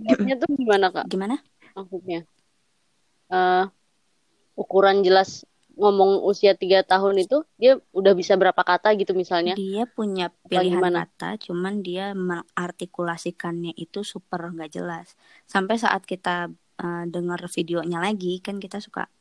Gapnya 0.00 0.34
tuh 0.40 0.48
gimana 0.56 0.88
kak? 0.88 1.04
Gimana? 1.08 1.36
Maksudnya? 1.76 2.24
Uh, 3.28 3.68
ukuran 4.56 5.04
jelas 5.04 5.44
ngomong 5.76 6.24
usia 6.24 6.56
tiga 6.56 6.80
tahun 6.80 7.20
itu 7.20 7.44
dia 7.60 7.76
udah 7.92 8.16
bisa 8.16 8.32
berapa 8.40 8.56
kata 8.56 8.96
gitu 8.96 9.12
misalnya? 9.12 9.52
Dia 9.52 9.84
punya 9.84 10.32
pilihan 10.48 10.80
kata 10.80 11.36
cuman 11.36 11.84
dia 11.84 12.16
mengartikulasikannya 12.16 13.76
itu 13.76 14.00
super 14.00 14.48
nggak 14.56 14.72
jelas. 14.72 15.12
Sampai 15.44 15.76
saat 15.76 16.08
kita 16.08 16.48
uh, 16.80 17.04
dengar 17.04 17.44
videonya 17.52 18.00
lagi 18.00 18.40
kan 18.40 18.56
kita 18.56 18.80
suka 18.80 19.12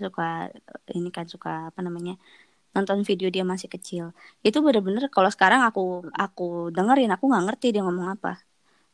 suka 0.00 0.48
ini 0.96 1.12
kan 1.12 1.28
suka 1.28 1.68
apa 1.68 1.80
namanya 1.84 2.16
nonton 2.70 3.02
video 3.02 3.28
dia 3.28 3.42
masih 3.42 3.66
kecil. 3.66 4.14
Itu 4.46 4.62
bener-bener 4.62 5.10
kalau 5.10 5.28
sekarang 5.30 5.66
aku 5.66 6.06
aku 6.14 6.70
dengerin 6.70 7.10
aku 7.10 7.24
nggak 7.26 7.44
ngerti 7.50 7.66
dia 7.74 7.82
ngomong 7.82 8.14
apa 8.14 8.40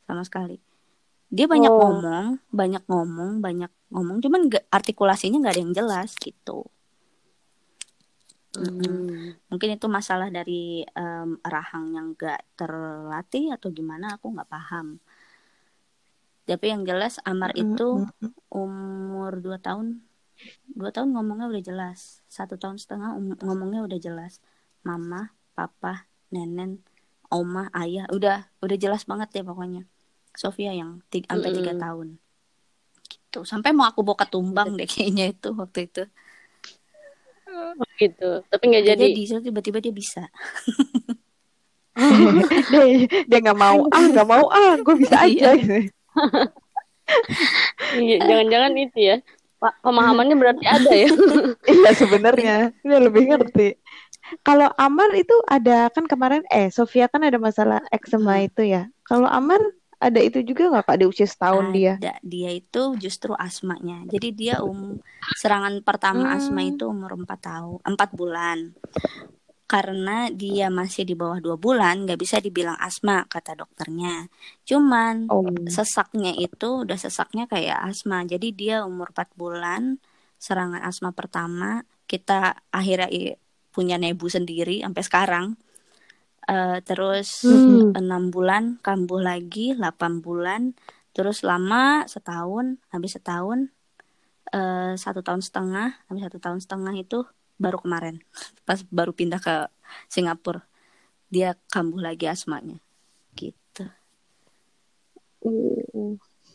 sama 0.09 0.25
sekali. 0.25 0.57
Dia 1.29 1.47
banyak 1.51 1.73
oh. 1.73 1.79
ngomong 1.79 2.27
banyak 2.51 2.83
ngomong 2.89 3.31
banyak 3.43 3.73
ngomong 3.91 4.19
cuman 4.19 4.51
gak, 4.51 4.65
artikulasinya 4.73 5.39
nggak 5.43 5.55
ada 5.55 5.63
yang 5.63 5.75
jelas 5.77 6.11
gitu. 6.19 6.67
Hmm. 8.57 9.37
mungkin 9.53 9.77
itu 9.77 9.85
masalah 9.85 10.33
dari 10.33 10.81
um, 10.97 11.37
rahang 11.45 11.93
yang 11.93 12.17
gak 12.17 12.41
terlatih 12.57 13.53
atau 13.53 13.69
gimana 13.69 14.17
aku 14.17 14.33
nggak 14.33 14.49
paham. 14.49 14.97
Tapi 16.49 16.67
yang 16.73 16.89
jelas 16.89 17.21
Amar 17.27 17.53
itu 17.53 18.07
umur 18.49 19.45
2 19.45 19.61
tahun 19.61 20.01
dua 20.73 20.91
tahun 20.93 21.13
ngomongnya 21.17 21.47
udah 21.49 21.63
jelas. 21.63 22.21
Satu 22.29 22.61
tahun 22.61 22.77
setengah 22.77 23.17
um, 23.17 23.37
ngomongnya 23.41 23.85
udah 23.85 23.99
jelas. 24.01 24.39
Mama 24.87 25.33
papa 25.57 26.07
nenen 26.31 26.85
oma 27.33 27.73
ayah 27.75 28.07
udah 28.13 28.47
udah 28.63 28.77
jelas 28.77 29.05
banget 29.09 29.41
ya 29.41 29.43
pokoknya. 29.43 29.83
Sofia 30.37 30.77
yang 30.77 31.01
tiga, 31.09 31.33
sampai 31.33 31.51
tiga 31.57 31.73
mm. 31.73 31.81
tahun. 31.81 32.09
Gitu. 33.09 33.41
Sampai 33.49 33.73
mau 33.73 33.89
aku 33.89 34.05
bawa 34.05 34.25
tumbang 34.29 34.77
deh 34.77 34.85
kayaknya 34.85 35.33
itu 35.33 35.49
waktu 35.57 35.89
itu. 35.89 36.05
Oh, 37.47 37.73
gitu. 37.97 38.45
Tapi 38.53 38.65
nggak 38.69 38.85
jadi. 38.85 39.07
jadi 39.17 39.41
tiba-tiba 39.49 39.79
dia 39.81 39.95
bisa. 39.95 40.25
Dia 41.97 43.09
dia 43.25 43.39
nggak 43.41 43.57
mau 43.57 43.89
ah 43.89 44.05
nggak 44.05 44.29
mau 44.29 44.53
ah 44.53 44.77
gue 44.77 44.95
bisa 45.01 45.17
aja. 45.17 45.57
Iya, 47.95 48.19
jangan-jangan 48.19 48.73
itu 48.83 48.99
ya 48.99 49.17
pemahamannya 49.61 50.37
berarti 50.37 50.65
ada 50.67 50.91
ya. 50.93 51.11
iya 51.75 51.91
sebenarnya. 51.97 52.57
Ini 52.85 52.95
lebih 53.01 53.33
ngerti. 53.33 53.77
Kalau 54.43 54.71
Amar 54.75 55.15
itu 55.15 55.35
ada 55.47 55.87
kan 55.95 56.05
kemarin 56.11 56.43
eh 56.51 56.69
Sofia 56.75 57.07
kan 57.07 57.23
ada 57.23 57.39
masalah 57.39 57.81
eczema 57.95 58.43
hmm. 58.43 58.47
itu 58.51 58.63
ya. 58.67 58.91
Kalau 59.07 59.31
Amar 59.31 59.63
ada 59.97 60.21
itu 60.21 60.45
juga 60.45 60.69
nggak 60.69 60.85
kak 60.93 60.99
di 61.01 61.07
usia 61.09 61.25
setahun 61.25 61.73
ada, 61.73 61.75
dia? 61.75 61.95
Dia 62.21 62.51
itu 62.53 62.83
justru 63.01 63.33
asmanya. 63.39 64.05
Jadi 64.11 64.29
dia 64.35 64.61
um 64.61 64.99
serangan 65.41 65.81
pertama 65.81 66.35
hmm. 66.35 66.37
asma 66.37 66.61
itu 66.67 66.85
umur 66.91 67.17
4 67.17 67.27
tahun, 67.41 67.79
4 67.87 68.19
bulan 68.19 68.59
karena 69.67 70.31
dia 70.31 70.71
masih 70.71 71.03
di 71.03 71.19
bawah 71.19 71.43
dua 71.43 71.59
bulan 71.59 72.07
nggak 72.07 72.23
bisa 72.23 72.39
dibilang 72.39 72.79
asma 72.79 73.27
kata 73.27 73.59
dokternya 73.59 74.31
cuman 74.63 75.27
oh. 75.27 75.51
sesaknya 75.67 76.31
itu 76.39 76.87
udah 76.87 76.95
sesaknya 76.95 77.51
kayak 77.51 77.83
asma 77.83 78.23
jadi 78.23 78.49
dia 78.55 78.77
umur 78.87 79.11
4 79.11 79.35
bulan 79.35 79.99
serangan 80.39 80.87
asma 80.87 81.11
pertama 81.11 81.83
kita 82.07 82.63
akhirnya 82.71 83.11
punya 83.75 83.99
nebu 83.99 84.31
sendiri 84.31 84.87
sampai 84.87 85.03
sekarang 85.03 85.47
uh, 86.47 86.79
terus 86.87 87.43
enam 87.99 88.31
hmm. 88.31 88.33
bulan 88.33 88.65
kambuh 88.81 89.19
lagi 89.19 89.75
8 89.75 90.23
bulan 90.23 90.79
terus 91.11 91.43
lama 91.43 92.07
setahun 92.07 92.79
habis 92.95 93.19
setahun 93.19 93.75
uh, 94.55 94.95
satu 94.95 95.27
tahun 95.27 95.43
setengah 95.43 96.07
habis 96.07 96.23
satu 96.23 96.39
tahun 96.39 96.63
setengah 96.63 96.95
itu 96.95 97.27
baru 97.57 97.81
kemarin 97.81 98.21
pas 98.69 98.81
baru 98.87 99.13
pindah 99.13 99.41
ke 99.41 99.69
Singapura 100.09 100.65
dia 101.33 101.59
kambuh 101.73 102.01
lagi 102.01 102.29
asmanya 102.29 102.79
gitu 103.37 103.85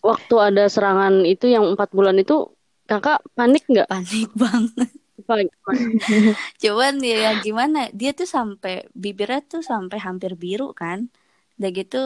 waktu 0.02 0.36
ada 0.42 0.66
serangan 0.68 1.24
itu 1.24 1.48
yang 1.48 1.78
empat 1.78 1.94
bulan 1.94 2.18
itu 2.18 2.50
kakak 2.90 3.24
panik 3.38 3.64
nggak? 3.70 3.88
Panik 3.88 4.30
banget. 4.42 4.90
Cuman 6.62 6.98
ya, 7.00 7.18
ya 7.30 7.32
gimana? 7.40 7.88
Dia 7.94 8.12
tuh 8.12 8.28
sampai 8.28 8.90
bibirnya 8.92 9.40
tuh 9.46 9.62
sampai 9.64 10.02
hampir 10.02 10.36
biru 10.36 10.74
kan. 10.76 11.08
Udah 11.56 11.70
gitu 11.72 12.02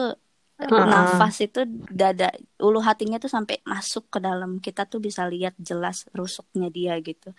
uh-uh. 0.56 0.88
nafas 0.88 1.36
itu 1.44 1.68
dada 1.92 2.32
ulu 2.56 2.80
hatinya 2.80 3.20
tuh 3.20 3.28
sampai 3.28 3.60
masuk 3.62 4.08
ke 4.08 4.18
dalam 4.18 4.58
kita 4.58 4.88
tuh 4.88 5.04
bisa 5.04 5.28
lihat 5.28 5.52
jelas 5.60 6.08
rusuknya 6.16 6.72
dia 6.72 6.96
gitu. 7.04 7.36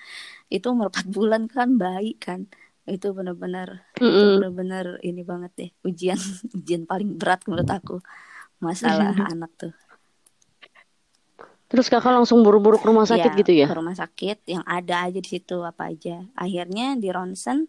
Itu 0.47 0.73
umur 0.73 0.93
4 0.93 1.09
bulan 1.09 1.49
kan 1.49 1.75
bayi 1.81 2.13
kan. 2.17 2.45
Itu 2.87 3.11
benar-benar 3.11 3.83
mm 3.99 4.05
-mm. 4.05 4.07
itu 4.07 4.21
benar-benar 4.39 4.85
ini 5.03 5.21
banget 5.25 5.51
deh 5.59 5.71
ujian 5.83 6.19
ujian 6.57 6.87
paling 6.87 7.19
berat 7.19 7.43
menurut 7.49 7.67
aku 7.67 7.97
masalah 8.61 9.11
anak 9.33 9.51
tuh. 9.57 9.73
Terus 11.67 11.91
kakak 11.91 12.15
langsung 12.15 12.47
buru-buru 12.47 12.79
ke 12.79 12.87
rumah 12.87 13.03
sakit 13.03 13.31
ya, 13.35 13.39
gitu 13.43 13.51
ya? 13.51 13.67
Ke 13.67 13.75
rumah 13.75 13.91
sakit 13.91 14.47
yang 14.47 14.63
ada 14.63 15.03
aja 15.03 15.19
di 15.19 15.27
situ 15.27 15.67
apa 15.67 15.91
aja. 15.91 16.23
Akhirnya 16.31 16.95
di 16.95 17.11
ronsen, 17.11 17.67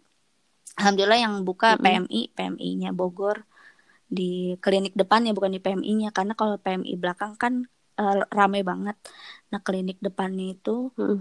alhamdulillah 0.79 1.19
yang 1.19 1.33
buka 1.43 1.75
mm 1.75 1.75
-hmm. 1.75 1.83
PMI, 1.83 2.21
PMI-nya 2.31 2.89
Bogor 2.95 3.43
di 4.09 4.57
klinik 4.57 4.97
depan 4.97 5.29
ya 5.29 5.37
bukan 5.37 5.53
di 5.53 5.61
PMI-nya 5.61 6.09
karena 6.09 6.33
kalau 6.33 6.57
PMI 6.57 6.97
belakang 6.97 7.37
kan 7.37 7.69
uh, 8.01 8.25
rame 8.33 8.65
banget. 8.65 8.97
Nah 9.53 9.61
klinik 9.61 10.01
depannya 10.01 10.57
itu 10.57 10.89
mm. 10.97 11.19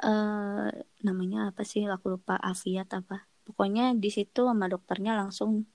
uh, 0.00 0.68
namanya 1.04 1.52
apa 1.52 1.62
sih? 1.62 1.84
Aku 1.84 2.16
lupa 2.16 2.40
Afiat 2.40 2.88
apa. 2.96 3.28
Pokoknya 3.44 3.92
di 3.92 4.08
situ 4.08 4.48
sama 4.48 4.66
dokternya 4.72 5.12
langsung 5.14 5.68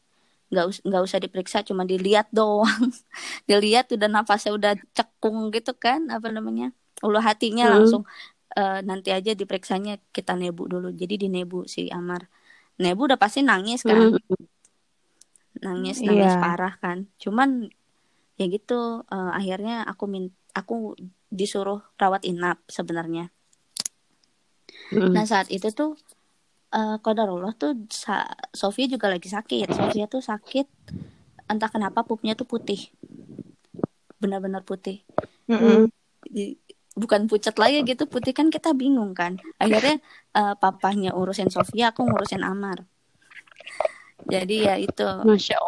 nggak 0.48 0.66
us 0.66 0.80
nggak 0.80 1.04
usah 1.04 1.20
diperiksa 1.20 1.60
cuma 1.68 1.84
dilihat 1.84 2.32
doang 2.32 2.88
dilihat 3.50 3.92
udah 3.92 4.08
nafasnya 4.08 4.56
udah 4.56 4.74
cekung 4.96 5.52
gitu 5.52 5.76
kan 5.76 6.08
apa 6.08 6.32
namanya 6.32 6.72
ulu 7.04 7.20
hatinya 7.20 7.68
hmm. 7.68 7.74
langsung 7.76 8.08
uh, 8.56 8.80
nanti 8.80 9.12
aja 9.12 9.36
diperiksanya 9.36 10.00
kita 10.16 10.40
nebu 10.40 10.72
dulu 10.72 10.90
jadi 10.96 11.20
di 11.20 11.28
nebu 11.28 11.68
si 11.68 11.92
Amar 11.92 12.32
nebu 12.80 13.12
udah 13.12 13.20
pasti 13.20 13.44
nangis 13.44 13.84
kan 13.84 14.16
hmm. 14.16 14.57
Nangis 15.62 16.04
nangis 16.04 16.34
yeah. 16.34 16.42
parah 16.42 16.76
kan. 16.80 17.10
Cuman 17.20 17.72
ya 18.38 18.46
gitu 18.48 19.04
uh, 19.10 19.32
akhirnya 19.34 19.82
aku 19.86 20.06
min 20.06 20.30
aku 20.54 20.94
disuruh 21.30 21.82
rawat 21.98 22.24
inap 22.24 22.62
sebenarnya. 22.70 23.34
Hmm. 24.88 25.12
nah 25.12 25.28
saat 25.28 25.52
itu 25.52 25.68
tuh 25.74 26.00
uh, 26.72 27.02
kodarullah 27.04 27.52
tuh 27.58 27.76
Sofia 28.54 28.88
juga 28.88 29.12
lagi 29.12 29.28
sakit. 29.28 29.74
Sofia 29.74 30.06
tuh 30.08 30.24
sakit 30.24 30.68
entah 31.48 31.72
kenapa 31.72 32.06
pupnya 32.06 32.38
tuh 32.38 32.48
putih. 32.48 32.90
Benar-benar 34.22 34.64
putih. 34.64 35.04
Mm 35.48 35.58
-hmm. 35.58 35.82
bukan 36.98 37.30
pucat 37.30 37.56
lagi 37.62 37.86
gitu 37.86 38.10
putih 38.10 38.34
kan 38.34 38.50
kita 38.50 38.74
bingung 38.74 39.14
kan. 39.18 39.42
Akhirnya 39.60 40.02
uh, 40.38 40.54
papahnya 40.58 41.14
urusin 41.18 41.50
Sofia 41.50 41.92
aku 41.92 42.06
ngurusin 42.06 42.46
Amar 42.46 42.86
jadi 44.28 44.56
ya 44.72 44.76
itu. 44.76 45.08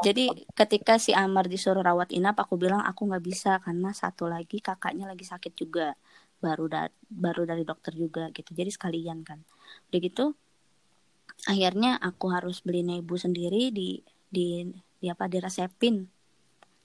Jadi 0.04 0.48
ketika 0.54 1.00
si 1.00 1.16
Amar 1.16 1.48
disuruh 1.48 1.82
rawat 1.82 2.12
inap 2.12 2.38
aku 2.44 2.60
bilang 2.60 2.84
aku 2.84 3.08
nggak 3.08 3.24
bisa 3.24 3.52
karena 3.64 3.96
satu 3.96 4.28
lagi 4.28 4.60
kakaknya 4.60 5.08
lagi 5.08 5.24
sakit 5.24 5.56
juga. 5.56 5.96
Baru 6.40 6.72
da 6.72 6.88
baru 7.08 7.44
dari 7.44 7.64
dokter 7.64 7.96
juga 7.96 8.28
gitu. 8.36 8.52
Jadi 8.52 8.72
sekalian 8.72 9.24
kan. 9.24 9.44
Udah 9.92 10.00
gitu 10.00 10.26
akhirnya 11.48 11.96
aku 12.02 12.34
harus 12.34 12.60
beli 12.60 12.84
nebu 12.84 13.16
sendiri 13.16 13.72
di 13.72 14.04
di 14.28 14.68
di 15.00 15.08
apa 15.08 15.32
diresepin. 15.32 16.04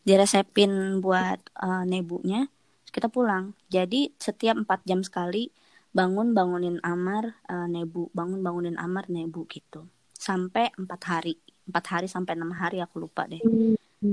Diresepin 0.05 1.01
buat 1.01 1.41
uh, 1.59 1.83
nebunya. 1.89 2.47
Kita 2.95 3.11
pulang. 3.11 3.57
Jadi 3.67 4.15
setiap 4.21 4.55
empat 4.55 4.87
jam 4.87 5.03
sekali 5.03 5.51
bangun 5.91 6.37
bangunin 6.37 6.79
amar 6.85 7.41
uh, 7.51 7.67
nebu. 7.67 8.13
Bangun 8.15 8.45
bangunin 8.45 8.77
amar 8.79 9.11
nebu 9.11 9.49
gitu. 9.51 9.89
Sampai 10.15 10.71
empat 10.79 11.01
hari 11.11 11.35
empat 11.65 11.85
hari 11.89 12.07
sampai 12.11 12.37
enam 12.37 12.53
hari 12.53 12.81
aku 12.81 13.03
lupa 13.03 13.25
deh 13.25 13.41
hmm. 13.41 14.13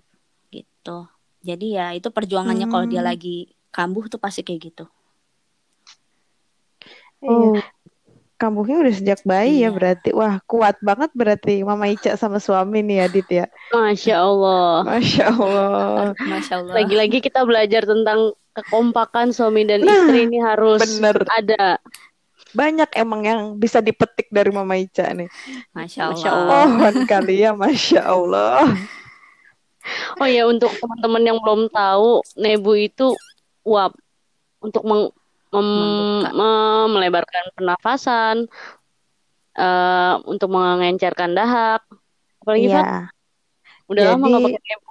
gitu 0.51 0.99
jadi 1.41 1.67
ya 1.67 1.85
itu 1.97 2.07
perjuangannya 2.11 2.67
hmm. 2.67 2.73
kalau 2.73 2.85
dia 2.87 3.01
hmm. 3.03 3.09
lagi 3.11 3.37
kambuh 3.71 4.07
tuh 4.11 4.19
pasti 4.19 4.43
kayak 4.43 4.71
gitu 4.71 4.85
Oh, 7.21 7.53
kambuhnya 8.41 8.81
udah 8.81 8.93
sejak 8.97 9.21
bayi 9.21 9.61
ya 9.61 9.69
iya. 9.69 9.69
ya 9.69 9.77
berarti. 9.77 10.09
Wah, 10.17 10.41
kuat 10.49 10.81
banget 10.81 11.13
berarti 11.13 11.61
Mama 11.61 11.85
Ica 11.93 12.17
sama 12.17 12.41
suami 12.41 12.81
nih 12.81 13.05
ya, 13.05 13.07
Dit 13.13 13.29
ya. 13.29 13.45
Masya 13.69 14.15
Allah. 14.17 14.73
Masya 14.89 15.25
Allah. 15.29 16.05
Masya 16.33 16.53
Allah. 16.65 16.73
Lagi-lagi 16.81 17.21
kita 17.21 17.45
belajar 17.45 17.85
tentang 17.85 18.33
kekompakan 18.57 19.31
suami 19.31 19.69
dan 19.69 19.85
nah, 19.85 19.93
istri 19.93 20.25
ini 20.25 20.41
harus 20.41 20.81
bener. 20.81 21.21
ada. 21.29 21.77
Banyak 22.51 22.89
emang 22.95 23.21
yang 23.23 23.39
bisa 23.55 23.79
dipetik 23.79 24.27
dari 24.31 24.51
Mama 24.51 24.75
Ica 24.75 25.07
nih. 25.11 25.29
Masya 25.71 26.01
Allah. 26.01 26.15
Masya 26.15 26.29
Allah. 26.31 26.63
Oh, 26.65 27.05
kali 27.07 27.35
ya, 27.39 27.51
Masya 27.55 28.01
Allah. 28.03 28.59
Oh 30.21 30.29
ya, 30.29 30.45
untuk 30.45 30.69
teman-teman 30.77 31.23
yang 31.25 31.37
belum 31.41 31.71
tahu, 31.73 32.21
Nebu 32.37 32.71
itu 32.77 33.17
uap 33.65 33.97
untuk 34.61 34.85
meng 34.85 35.09
mem 35.51 36.87
melebarkan 36.95 37.51
pernafasan 37.51 38.47
uh, 39.59 40.15
untuk 40.23 40.47
mengencerkan 40.47 41.35
dahak 41.35 41.83
apalagi 42.39 42.71
yeah. 42.71 43.11
Pak 43.11 43.11
udah 43.91 44.03
Jadi, 44.07 44.11
lama 44.15 44.25
nggak 44.31 44.43
pakai 44.47 44.61
nebu 44.63 44.89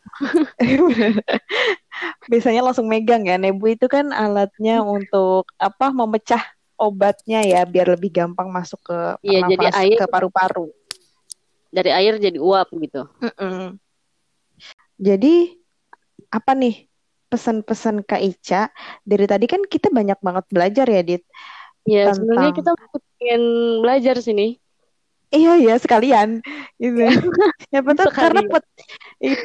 biasanya 2.30 2.60
langsung 2.60 2.84
megang 2.84 3.24
ya 3.24 3.40
nebu 3.40 3.72
itu 3.72 3.88
kan 3.88 4.12
alatnya 4.12 4.84
untuk 4.84 5.48
apa 5.56 5.88
memecah 5.88 6.44
obatnya 6.80 7.44
ya 7.44 7.68
biar 7.68 7.92
lebih 7.92 8.08
gampang 8.08 8.48
masuk 8.48 8.80
ke 8.80 8.98
yeah, 9.20 9.44
jadi 9.44 9.66
air, 9.76 9.98
ke 10.00 10.04
paru-paru 10.08 10.72
dari 11.68 11.92
air 11.92 12.16
jadi 12.16 12.40
uap 12.40 12.72
gitu 12.72 13.04
mm 13.20 13.32
-mm. 13.36 13.66
jadi 14.96 15.34
apa 16.32 16.52
nih 16.56 16.90
pesan-pesan 17.30 18.02
Kak 18.02 18.20
Ica 18.20 18.74
dari 19.06 19.24
tadi 19.24 19.46
kan 19.46 19.62
kita 19.62 19.88
banyak 19.88 20.18
banget 20.18 20.44
belajar 20.50 20.86
ya 20.90 21.02
Dit. 21.06 21.22
Iya, 21.86 22.10
tentang... 22.10 22.16
sebenarnya 22.18 22.52
kita 22.58 22.70
pengen 23.16 23.42
belajar 23.80 24.16
sini. 24.18 24.58
Iya 25.30 25.62
iya 25.62 25.78
sekalian 25.78 26.42
gitu. 26.82 27.06
ya 27.70 27.80
betul 27.86 28.10
karena 28.10 28.42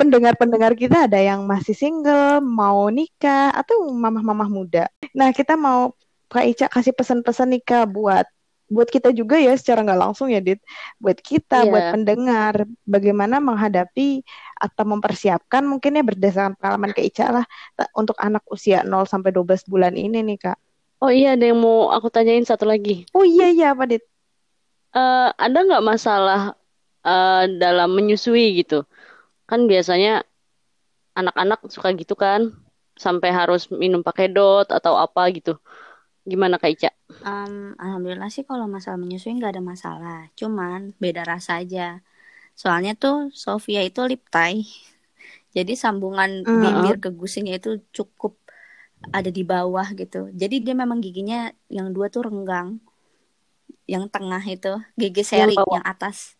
pendengar-pendengar 0.02 0.74
kita 0.74 1.06
ada 1.06 1.22
yang 1.22 1.46
masih 1.46 1.78
single, 1.78 2.42
mau 2.42 2.90
nikah 2.90 3.54
atau 3.54 3.94
mamah-mamah 3.94 4.50
muda. 4.50 4.90
Nah, 5.14 5.30
kita 5.30 5.54
mau 5.54 5.94
Kak 6.36 6.46
Ica 6.52 6.68
kasih 6.68 6.92
pesan-pesan 6.92 7.56
nikah 7.56 7.88
buat 7.88 8.28
buat 8.66 8.90
kita 8.90 9.14
juga 9.14 9.38
ya 9.38 9.54
secara 9.54 9.86
nggak 9.86 10.02
langsung 10.02 10.28
ya 10.34 10.42
Dit 10.42 10.60
buat 10.98 11.16
kita 11.22 11.64
yeah. 11.64 11.72
buat 11.72 11.86
pendengar 11.94 12.54
bagaimana 12.84 13.38
menghadapi 13.38 14.26
atau 14.58 14.84
mempersiapkan 14.90 15.62
mungkin 15.64 16.02
ya 16.02 16.04
berdasarkan 16.04 16.58
pengalaman 16.58 16.92
ke 16.92 17.06
Ica 17.06 17.30
lah 17.30 17.46
untuk 17.94 18.18
anak 18.18 18.42
usia 18.50 18.82
0 18.82 19.06
sampai 19.06 19.30
12 19.32 19.70
bulan 19.70 19.94
ini 19.94 20.26
nih 20.26 20.38
Kak. 20.50 20.58
Oh 21.04 21.12
iya 21.14 21.38
ada 21.38 21.46
yang 21.46 21.62
mau 21.62 21.94
aku 21.94 22.10
tanyain 22.10 22.44
satu 22.44 22.66
lagi. 22.66 23.06
Oh 23.14 23.22
iya 23.22 23.54
iya 23.54 23.68
apa 23.78 23.86
Dit? 23.86 24.04
Uh, 24.96 25.30
ada 25.38 25.60
nggak 25.62 25.86
masalah 25.86 26.58
uh, 27.06 27.44
dalam 27.62 27.94
menyusui 27.94 28.66
gitu? 28.66 28.88
Kan 29.46 29.70
biasanya 29.70 30.26
anak-anak 31.14 31.70
suka 31.70 31.94
gitu 31.94 32.18
kan 32.18 32.52
sampai 32.96 33.30
harus 33.30 33.68
minum 33.70 34.02
pakai 34.02 34.32
dot 34.32 34.74
atau 34.74 34.98
apa 34.98 35.30
gitu. 35.36 35.60
Gimana 36.26 36.58
Kak 36.58 36.74
Ica? 36.74 36.92
Um, 37.22 37.78
Alhamdulillah 37.78 38.34
sih 38.34 38.42
kalau 38.42 38.66
masalah 38.66 38.98
menyusui 38.98 39.38
nggak 39.38 39.54
ada 39.54 39.64
masalah. 39.64 40.20
Cuman 40.34 40.98
beda 40.98 41.22
rasa 41.22 41.62
aja. 41.62 42.02
Soalnya 42.58 42.98
tuh 42.98 43.30
Sofia 43.30 43.86
itu 43.86 44.02
lip 44.10 44.26
tie. 44.34 44.66
Jadi 45.54 45.78
sambungan 45.78 46.42
uh 46.44 46.50
-huh. 46.50 46.62
bibir 46.66 46.98
ke 46.98 47.10
gusinya 47.14 47.54
itu 47.54 47.80
cukup 47.94 48.36
ada 49.14 49.30
di 49.30 49.46
bawah 49.46 49.86
gitu. 49.94 50.34
Jadi 50.34 50.66
dia 50.66 50.74
memang 50.74 50.98
giginya 50.98 51.54
yang 51.70 51.94
dua 51.94 52.10
tuh 52.10 52.26
renggang. 52.26 52.82
Yang 53.86 54.10
tengah 54.10 54.42
itu 54.42 54.74
gigi 54.98 55.22
seri 55.22 55.54
yang, 55.54 55.70
yang 55.70 55.86
atas. 55.86 56.34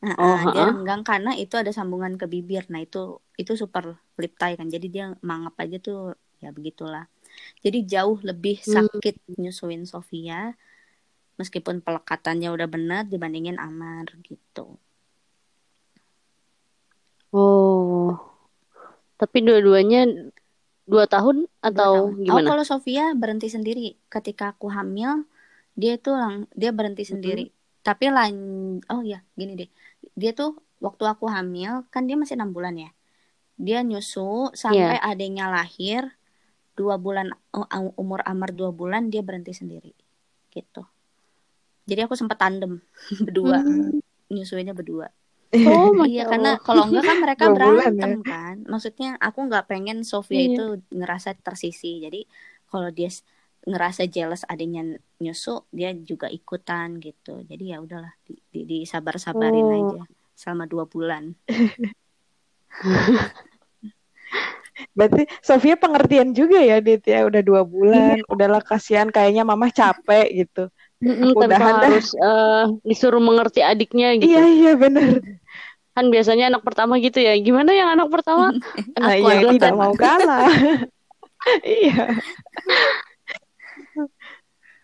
Nah, 0.00 0.16
oh, 0.16 0.36
uh, 0.36 0.42
dia 0.52 0.64
renggang 0.72 1.04
karena 1.04 1.36
itu 1.36 1.60
ada 1.60 1.68
sambungan 1.76 2.16
ke 2.16 2.24
bibir. 2.24 2.64
Nah, 2.72 2.80
itu 2.80 3.20
itu 3.36 3.52
super 3.52 4.00
lip 4.16 4.32
tie 4.40 4.56
kan. 4.56 4.72
Jadi 4.72 4.86
dia 4.88 5.12
mangap 5.20 5.60
aja 5.60 5.76
tuh 5.76 6.16
ya 6.40 6.52
begitulah. 6.56 7.04
Jadi 7.64 7.78
jauh 7.88 8.18
lebih 8.20 8.60
hmm. 8.60 8.70
sakit 8.70 9.14
hmm. 9.20 9.34
nyusuin 9.40 9.82
Sofia 9.88 10.54
meskipun 11.34 11.82
pelekatannya 11.82 12.50
udah 12.50 12.68
benar 12.70 13.02
dibandingin 13.10 13.58
Amar 13.58 14.06
gitu. 14.22 14.78
Oh. 17.34 18.14
Tapi 19.18 19.42
dua-duanya 19.42 20.06
dua 20.86 21.10
tahun 21.10 21.50
atau 21.58 22.14
dua 22.14 22.22
tahun. 22.22 22.24
gimana? 22.26 22.46
Oh, 22.46 22.50
kalau 22.54 22.64
Sofia 22.66 23.04
berhenti 23.18 23.50
sendiri 23.50 23.98
ketika 24.06 24.54
aku 24.54 24.70
hamil, 24.70 25.26
dia 25.74 25.98
tuh 25.98 26.14
lang 26.14 26.46
dia 26.54 26.70
berhenti 26.70 27.02
mm-hmm. 27.02 27.14
sendiri. 27.18 27.44
-hmm. 27.50 27.82
Tapi 27.84 28.04
lain 28.08 28.38
oh 28.86 29.02
ya, 29.02 29.20
gini 29.34 29.58
deh. 29.58 29.70
Dia 30.14 30.30
tuh 30.32 30.54
waktu 30.78 31.04
aku 31.08 31.26
hamil 31.26 31.82
kan 31.90 32.06
dia 32.06 32.14
masih 32.14 32.38
enam 32.38 32.54
bulan 32.54 32.76
ya. 32.76 32.90
dia 33.54 33.86
nyusu 33.86 34.50
sampai 34.50 34.98
yeah. 34.98 35.10
adiknya 35.14 35.46
lahir 35.46 36.10
dua 36.74 36.98
bulan 36.98 37.30
umur 37.94 38.20
Amar 38.26 38.50
dua 38.50 38.74
bulan 38.74 39.10
dia 39.10 39.22
berhenti 39.22 39.54
sendiri 39.54 39.94
gitu 40.50 40.82
jadi 41.86 42.06
aku 42.06 42.18
sempat 42.18 42.42
tandem 42.42 42.82
berdua 43.26 43.62
hmm. 43.62 44.02
nyusuinnya 44.30 44.74
berdua 44.74 45.10
Oh, 45.54 46.02
iya 46.02 46.26
karena 46.26 46.58
kalau 46.58 46.90
enggak 46.90 47.06
kan 47.06 47.18
mereka 47.22 47.44
berantem 47.54 47.94
ya? 47.94 48.18
kan. 48.26 48.66
Maksudnya 48.66 49.14
aku 49.22 49.46
nggak 49.46 49.70
pengen 49.70 50.02
Sofia 50.02 50.42
iya. 50.42 50.50
itu 50.50 50.82
ngerasa 50.90 51.38
tersisi. 51.38 52.02
Jadi 52.02 52.26
kalau 52.66 52.90
dia 52.90 53.06
ngerasa 53.62 54.10
jealous 54.10 54.42
adanya 54.50 54.98
nyusu, 55.22 55.62
dia 55.70 55.94
juga 55.94 56.26
ikutan 56.26 56.98
gitu. 56.98 57.46
Jadi 57.46 57.70
ya 57.70 57.78
udahlah, 57.78 58.10
di, 58.26 58.34
di, 58.50 58.66
di 58.66 58.78
sabar-sabarin 58.82 59.62
oh. 59.62 59.78
aja 59.78 60.02
selama 60.34 60.66
dua 60.66 60.90
bulan. 60.90 61.38
Berarti 64.94 65.30
Sofia 65.38 65.78
pengertian 65.78 66.34
juga 66.34 66.58
ya 66.58 66.82
Dit 66.82 67.06
ya 67.06 67.26
udah 67.26 67.42
dua 67.42 67.62
bulan, 67.62 68.18
iya. 68.18 68.26
udahlah 68.26 68.62
kasihan 68.62 69.08
kayaknya 69.10 69.46
mama 69.46 69.70
capek 69.70 70.46
gitu. 70.46 70.70
Mm-mm, 71.04 71.36
udah 71.36 71.60
harus 71.60 72.16
uh, 72.16 72.72
disuruh 72.80 73.20
mengerti 73.20 73.60
adiknya 73.60 74.16
gitu. 74.16 74.34
Iya 74.34 74.44
iya 74.48 74.72
benar. 74.74 75.20
Kan 75.94 76.10
biasanya 76.10 76.50
anak 76.50 76.64
pertama 76.64 76.96
gitu 76.98 77.20
ya. 77.20 77.36
Gimana 77.38 77.70
yang 77.70 77.92
anak 77.92 78.08
pertama? 78.10 78.50
nah, 78.98 79.14
iya 79.14 79.46
tidak 79.52 79.72
mau 79.76 79.92
kalah. 79.94 80.48
iya. 81.84 82.18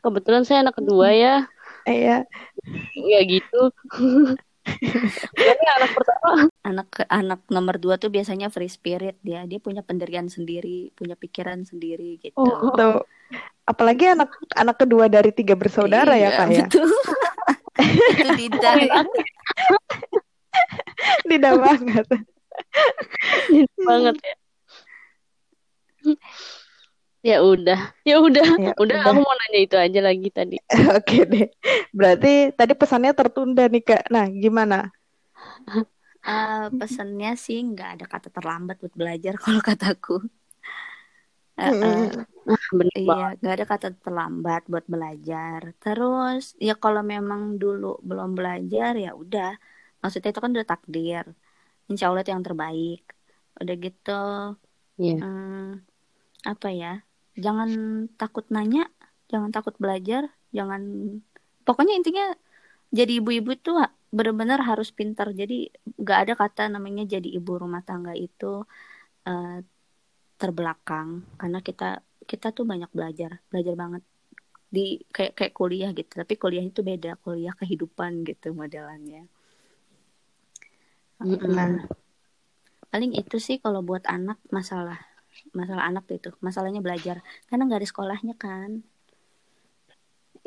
Kebetulan 0.04 0.44
saya 0.44 0.62
anak 0.62 0.76
kedua 0.76 1.08
ya. 1.10 1.48
Iya. 1.88 2.28
Ya 2.94 3.20
gitu. 3.24 3.72
Berarti 5.34 5.66
anak 5.80 5.90
pertama. 5.96 6.30
Anak 6.62 6.88
anak 7.08 7.40
nomor 7.48 7.76
dua 7.80 7.96
tuh 7.96 8.12
biasanya 8.12 8.52
free 8.52 8.70
spirit 8.70 9.16
dia. 9.24 9.44
Dia 9.48 9.58
punya 9.58 9.80
pendirian 9.80 10.28
sendiri, 10.28 10.92
punya 10.92 11.16
pikiran 11.16 11.64
sendiri 11.64 12.20
gitu. 12.20 12.36
Oh, 12.36 12.72
tuh. 12.76 13.04
Apalagi 13.64 14.12
anak 14.12 14.30
anak 14.58 14.76
kedua 14.82 15.06
dari 15.08 15.30
tiga 15.32 15.54
bersaudara 15.54 16.18
ya, 16.18 16.18
iya, 16.18 16.28
ya 16.28 16.38
kak 16.38 16.48
ya. 16.50 16.64
Betul. 16.66 16.90
itu 17.80 18.28
tidak. 18.36 18.74
tidak 21.30 21.52
banget. 21.56 22.06
banget 23.80 24.16
ya. 24.20 24.34
Ya 27.20 27.44
udah, 27.44 27.92
ya 28.08 28.16
udah, 28.16 28.46
ya, 28.56 28.72
udah, 28.80 28.80
udah. 28.80 29.12
Aku 29.12 29.20
mau 29.20 29.36
nanya 29.50 29.66
itu 29.66 29.74
aja 29.74 30.00
lagi 30.00 30.28
tadi. 30.30 30.56
Oke 30.96 31.26
deh. 31.26 31.50
Berarti 31.90 32.54
tadi 32.54 32.72
pesannya 32.78 33.10
tertunda 33.10 33.66
nih 33.66 33.82
kak. 33.82 34.06
Nah, 34.14 34.30
gimana? 34.30 34.94
Uh, 36.22 36.70
pesannya 36.78 37.34
sih 37.34 37.58
nggak 37.58 37.98
ada 37.98 38.06
kata 38.06 38.30
terlambat 38.30 38.78
buat 38.78 38.94
belajar 38.94 39.34
kalau 39.42 39.58
kataku. 39.58 40.22
Uh, 41.60 41.76
uh, 41.76 42.08
iya, 42.96 43.36
nggak 43.36 43.54
ada 43.58 43.66
kata 43.66 43.88
terlambat 43.98 44.70
buat 44.70 44.86
belajar. 44.86 45.74
Terus 45.82 46.54
ya 46.62 46.78
kalau 46.78 47.02
memang 47.02 47.58
dulu 47.58 47.98
belum 48.06 48.38
belajar 48.38 48.94
ya 48.94 49.18
udah. 49.18 49.58
Maksudnya 49.98 50.30
itu 50.30 50.40
kan 50.40 50.54
udah 50.54 50.68
takdir. 50.70 51.26
Insya 51.90 52.08
Allah 52.08 52.22
itu 52.22 52.30
yang 52.30 52.46
terbaik. 52.46 53.02
Udah 53.58 53.74
gitu. 53.76 54.22
Yeah. 54.96 55.18
Um, 55.20 55.82
apa 56.46 56.70
ya? 56.70 57.02
jangan 57.40 57.70
takut 58.20 58.44
nanya 58.52 58.90
jangan 59.30 59.54
takut 59.54 59.78
belajar 59.78 60.26
jangan 60.50 60.82
pokoknya 61.62 61.94
intinya 61.94 62.26
jadi 62.90 63.22
ibu-ibu 63.22 63.54
itu 63.54 63.70
benar-benar 64.10 64.60
harus 64.66 64.90
pintar. 64.90 65.30
Jadi 65.30 65.70
nggak 66.02 66.18
ada 66.26 66.34
kata 66.34 66.62
namanya 66.66 67.06
jadi 67.06 67.28
ibu 67.38 67.62
rumah 67.62 67.86
tangga 67.86 68.12
itu 68.18 68.66
uh, 69.26 69.58
terbelakang. 70.34 71.22
Karena 71.38 71.58
kita 71.62 72.02
kita 72.26 72.50
tuh 72.50 72.66
banyak 72.66 72.90
belajar 72.90 73.38
belajar 73.50 73.74
banget 73.78 74.02
di 74.70 74.98
kayak 75.14 75.38
kayak 75.38 75.54
kuliah 75.54 75.90
gitu. 75.94 76.10
Tapi 76.18 76.34
kuliah 76.34 76.66
itu 76.66 76.82
beda 76.82 77.14
kuliah 77.22 77.54
kehidupan 77.54 78.26
gitu 78.26 78.52
modelannya. 78.52 79.30
Mm 81.22 81.86
paling 82.90 83.14
itu 83.14 83.38
sih 83.38 83.62
kalau 83.62 83.86
buat 83.86 84.02
anak 84.10 84.42
masalah 84.50 84.98
masalah 85.54 85.86
anak 85.86 86.10
itu 86.10 86.34
masalahnya 86.42 86.82
belajar. 86.82 87.22
Karena 87.46 87.70
nggak 87.70 87.86
ada 87.86 87.88
sekolahnya 87.88 88.34
kan 88.34 88.82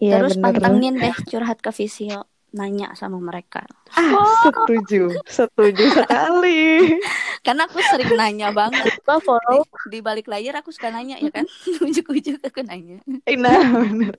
ya, 0.09 0.19
terus 0.19 0.35
bener. 0.35 0.59
pantengin 0.59 0.95
deh 0.99 1.15
curhat 1.31 1.59
ke 1.63 1.71
visio 1.71 2.27
nanya 2.53 2.93
sama 2.93 3.17
mereka. 3.17 3.65
Ah, 3.97 4.13
oh. 4.13 4.29
setuju 4.45 5.09
setuju 5.25 5.83
sekali. 5.89 6.93
Karena 7.45 7.65
aku 7.65 7.81
sering 7.81 8.13
nanya 8.13 8.53
banget. 8.53 8.93
Apa 9.03 9.17
follow 9.19 9.65
di 9.89 9.99
balik 10.05 10.29
layar 10.29 10.61
aku 10.61 10.69
suka 10.69 10.93
nanya 10.93 11.17
ya 11.17 11.33
kan? 11.33 11.49
Ujuk-ujuk 11.85 12.39
aku 12.45 12.61
nanya. 12.61 13.01
Nah 13.09 13.61
benar 13.73 14.15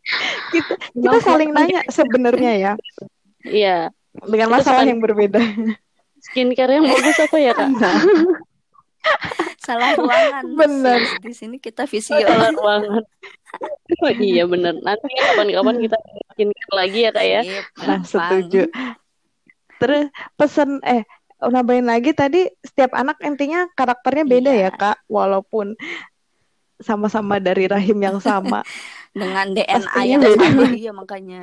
kita 0.52 0.74
kita 0.92 1.18
saling 1.24 1.50
nanya 1.56 1.80
sebenarnya 1.88 2.52
ya. 2.56 2.72
Iya. 3.44 3.78
Dengan 4.12 4.60
masalah 4.60 4.84
yang 4.84 5.00
berbeda. 5.00 5.40
Skincare 6.20 6.76
yang 6.76 6.84
bagus 6.84 7.16
apa 7.16 7.36
ya 7.40 7.52
kak? 7.56 7.68
Nah 7.80 8.00
salah 9.60 9.92
ruangan. 9.92 10.44
Benar. 10.56 11.00
Di 11.20 11.34
sini 11.36 11.60
kita 11.60 11.84
visio 11.84 12.16
salah 12.16 12.50
ruangan. 12.50 13.04
Oh 14.00 14.12
iya 14.16 14.48
benar. 14.48 14.74
Nanti 14.80 15.12
kapan-kapan 15.12 15.76
kita 15.84 15.96
bikin 16.32 16.48
lagi 16.72 16.98
ya 17.04 17.10
kak 17.12 17.26
ya. 17.28 17.40
Nah, 17.84 18.00
setuju. 18.00 18.72
Terus 19.76 20.08
pesan 20.40 20.80
eh 20.80 21.04
nambahin 21.40 21.88
lagi 21.88 22.16
tadi 22.16 22.48
setiap 22.64 22.96
anak 22.96 23.20
intinya 23.24 23.68
karakternya 23.76 24.24
beda 24.24 24.52
iya. 24.56 24.68
ya 24.68 24.70
kak. 24.72 24.96
Walaupun 25.12 25.76
sama-sama 26.80 27.36
dari 27.36 27.68
rahim 27.68 28.00
yang 28.00 28.18
sama. 28.18 28.64
Dengan 29.12 29.52
DNA 29.52 30.00
yang 30.08 30.22
sama. 30.24 30.64
Iya 30.72 30.92
makanya 30.96 31.40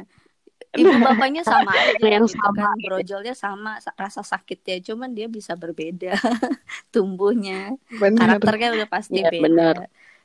ibu 0.76 0.92
bapaknya 1.08 1.44
sama 1.48 1.72
aja 1.72 1.96
yang 2.02 2.28
gitu 2.28 2.36
sama 2.40 2.74
kan. 2.74 2.78
brojolnya 2.84 3.36
sama 3.38 3.72
rasa 3.96 4.22
sakitnya 4.26 4.84
cuman 4.84 5.16
dia 5.16 5.32
bisa 5.32 5.56
berbeda 5.56 6.18
tumbuhnya 6.94 7.76
bener. 7.96 8.20
karakternya 8.20 8.70
udah 8.76 8.90
pasti 8.90 9.24
ya, 9.24 9.32
beda 9.32 9.44
bener. 9.48 9.76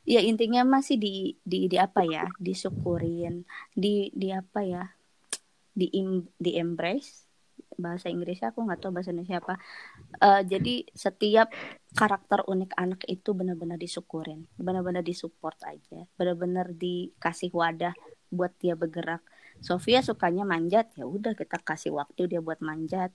ya 0.03 0.21
intinya 0.25 0.67
masih 0.67 0.99
di 0.99 1.39
di 1.47 1.71
di 1.71 1.77
apa 1.79 2.03
ya 2.03 2.27
disyukurin 2.43 3.47
di 3.77 4.11
di 4.11 4.35
apa 4.35 4.61
ya 4.67 4.85
di 5.73 5.89
im, 5.95 6.27
di 6.37 6.59
embrace 6.59 7.23
bahasa 7.81 8.13
Inggrisnya 8.13 8.53
aku 8.53 8.69
nggak 8.69 8.81
tahu 8.85 8.93
bahasa 8.93 9.11
Indonesia 9.17 9.41
apa 9.41 9.55
uh, 10.21 10.43
jadi 10.45 10.85
setiap 10.93 11.49
karakter 11.97 12.45
unik 12.45 12.73
anak 12.77 13.01
itu 13.09 13.33
benar-benar 13.33 13.81
disyukurin 13.81 14.45
benar-benar 14.61 15.01
disupport 15.01 15.57
aja 15.65 16.05
benar-benar 16.21 16.73
dikasih 16.77 17.53
wadah 17.53 17.97
buat 18.29 18.53
dia 18.61 18.77
bergerak 18.77 19.25
Sofia 19.63 20.03
sukanya 20.03 20.43
manjat. 20.43 20.91
Ya 20.99 21.07
udah 21.07 21.33
kita 21.39 21.63
kasih 21.63 21.95
waktu 21.95 22.27
dia 22.27 22.41
buat 22.43 22.59
manjat. 22.59 23.15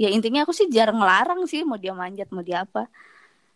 Ya 0.00 0.10
intinya 0.10 0.42
aku 0.42 0.50
sih 0.50 0.66
jarang 0.72 0.98
ngelarang 0.98 1.46
sih 1.46 1.62
mau 1.62 1.78
dia 1.78 1.92
manjat 1.92 2.32
mau 2.32 2.42
dia 2.42 2.64
apa. 2.64 2.88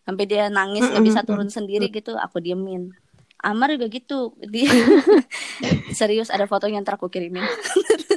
Sampai 0.05 0.29
dia 0.29 0.53
nangis 0.53 0.87
nggak 0.87 1.05
bisa 1.05 1.21
turun 1.25 1.49
sendiri 1.49 1.88
gitu 1.88 2.14
aku 2.14 2.38
diemin. 2.38 2.93
Amar 3.41 3.73
juga 3.75 3.88
gitu. 3.88 4.37
Dia 4.45 4.69
serius 5.99 6.29
ada 6.29 6.45
fotonya 6.45 6.79
yang 6.79 6.87
aku 6.87 7.09
kirimin 7.09 7.43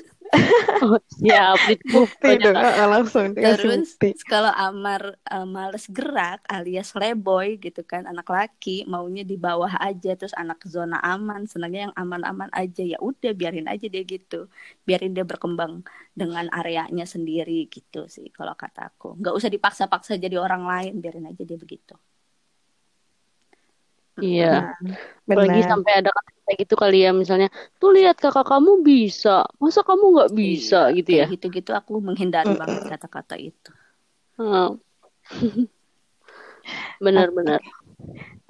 oh, 0.85 0.99
siap 1.19 1.57
bukti 1.89 2.29
dong 2.41 2.57
langsung 2.89 3.33
terus 3.37 3.95
kalau 4.25 4.51
Amar 4.51 5.17
uh, 5.29 5.47
males 5.47 5.85
gerak 5.87 6.43
alias 6.49 6.91
leboy 6.97 7.57
gitu 7.61 7.81
kan 7.85 8.05
anak 8.09 8.27
laki 8.27 8.83
maunya 8.85 9.23
di 9.23 9.37
bawah 9.37 9.71
aja 9.79 10.13
terus 10.17 10.33
anak 10.37 10.61
zona 10.67 10.97
aman 11.01 11.45
senangnya 11.45 11.89
yang 11.89 11.95
aman-aman 11.95 12.49
aja 12.53 12.83
ya 12.83 12.97
udah 13.01 13.31
biarin 13.35 13.67
aja 13.67 13.85
dia 13.87 14.03
gitu. 14.05 14.47
Biarin 14.87 15.15
dia 15.15 15.25
berkembang 15.27 15.83
dengan 16.11 16.47
areanya 16.51 17.05
sendiri 17.07 17.67
gitu 17.71 18.05
sih 18.11 18.27
kalau 18.33 18.53
kataku 18.53 19.15
nggak 19.19 19.35
usah 19.35 19.49
dipaksa-paksa 19.51 20.19
jadi 20.19 20.37
orang 20.39 20.63
lain 20.67 20.93
biarin 20.99 21.29
aja 21.29 21.43
dia 21.43 21.57
begitu. 21.57 21.95
Iya. 24.19 24.75
Apalagi 25.25 25.61
sampai 25.65 26.03
ada 26.03 26.11
kata 26.11 26.31
kayak 26.51 26.67
gitu 26.67 26.75
kali 26.75 27.07
ya 27.07 27.15
misalnya, 27.15 27.47
tuh 27.79 27.95
lihat 27.95 28.19
kakak 28.19 28.43
kamu 28.43 28.83
bisa, 28.83 29.47
masa 29.55 29.87
kamu 29.87 30.19
nggak 30.19 30.31
bisa 30.35 30.91
iya, 30.91 30.97
gitu 30.99 31.11
ya? 31.15 31.25
Gitu-gitu 31.31 31.71
aku 31.71 32.03
menghindari 32.03 32.51
banget 32.59 32.91
kata-kata 32.91 33.39
itu. 33.39 33.71
Benar-benar. 37.03 37.63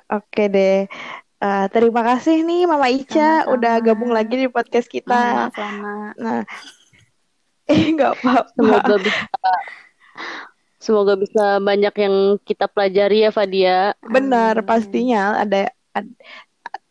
Oke 0.09 0.49
deh. 0.49 0.89
Uh, 1.41 1.69
terima 1.69 2.01
kasih 2.01 2.41
nih 2.41 2.65
Mama 2.65 2.89
Ica 2.89 3.45
Sama-sama. 3.45 3.53
udah 3.53 3.73
gabung 3.85 4.09
lagi 4.09 4.33
di 4.33 4.49
podcast 4.49 4.89
kita. 4.89 5.53
Sama-sama. 5.53 6.17
Nah, 6.17 6.41
eh 7.69 7.85
nggak 7.93 8.17
apa-apa. 8.17 8.49
Semoga 8.57 8.95
bisa 8.97 9.25
Semoga 10.81 11.13
bisa 11.13 11.61
banyak 11.61 11.93
yang 11.93 12.15
kita 12.41 12.65
pelajari 12.65 13.21
ya 13.21 13.29
Fadia. 13.29 13.93
Benar, 14.01 14.65
pastinya 14.65 15.37
ada, 15.37 15.69
ada 15.93 16.09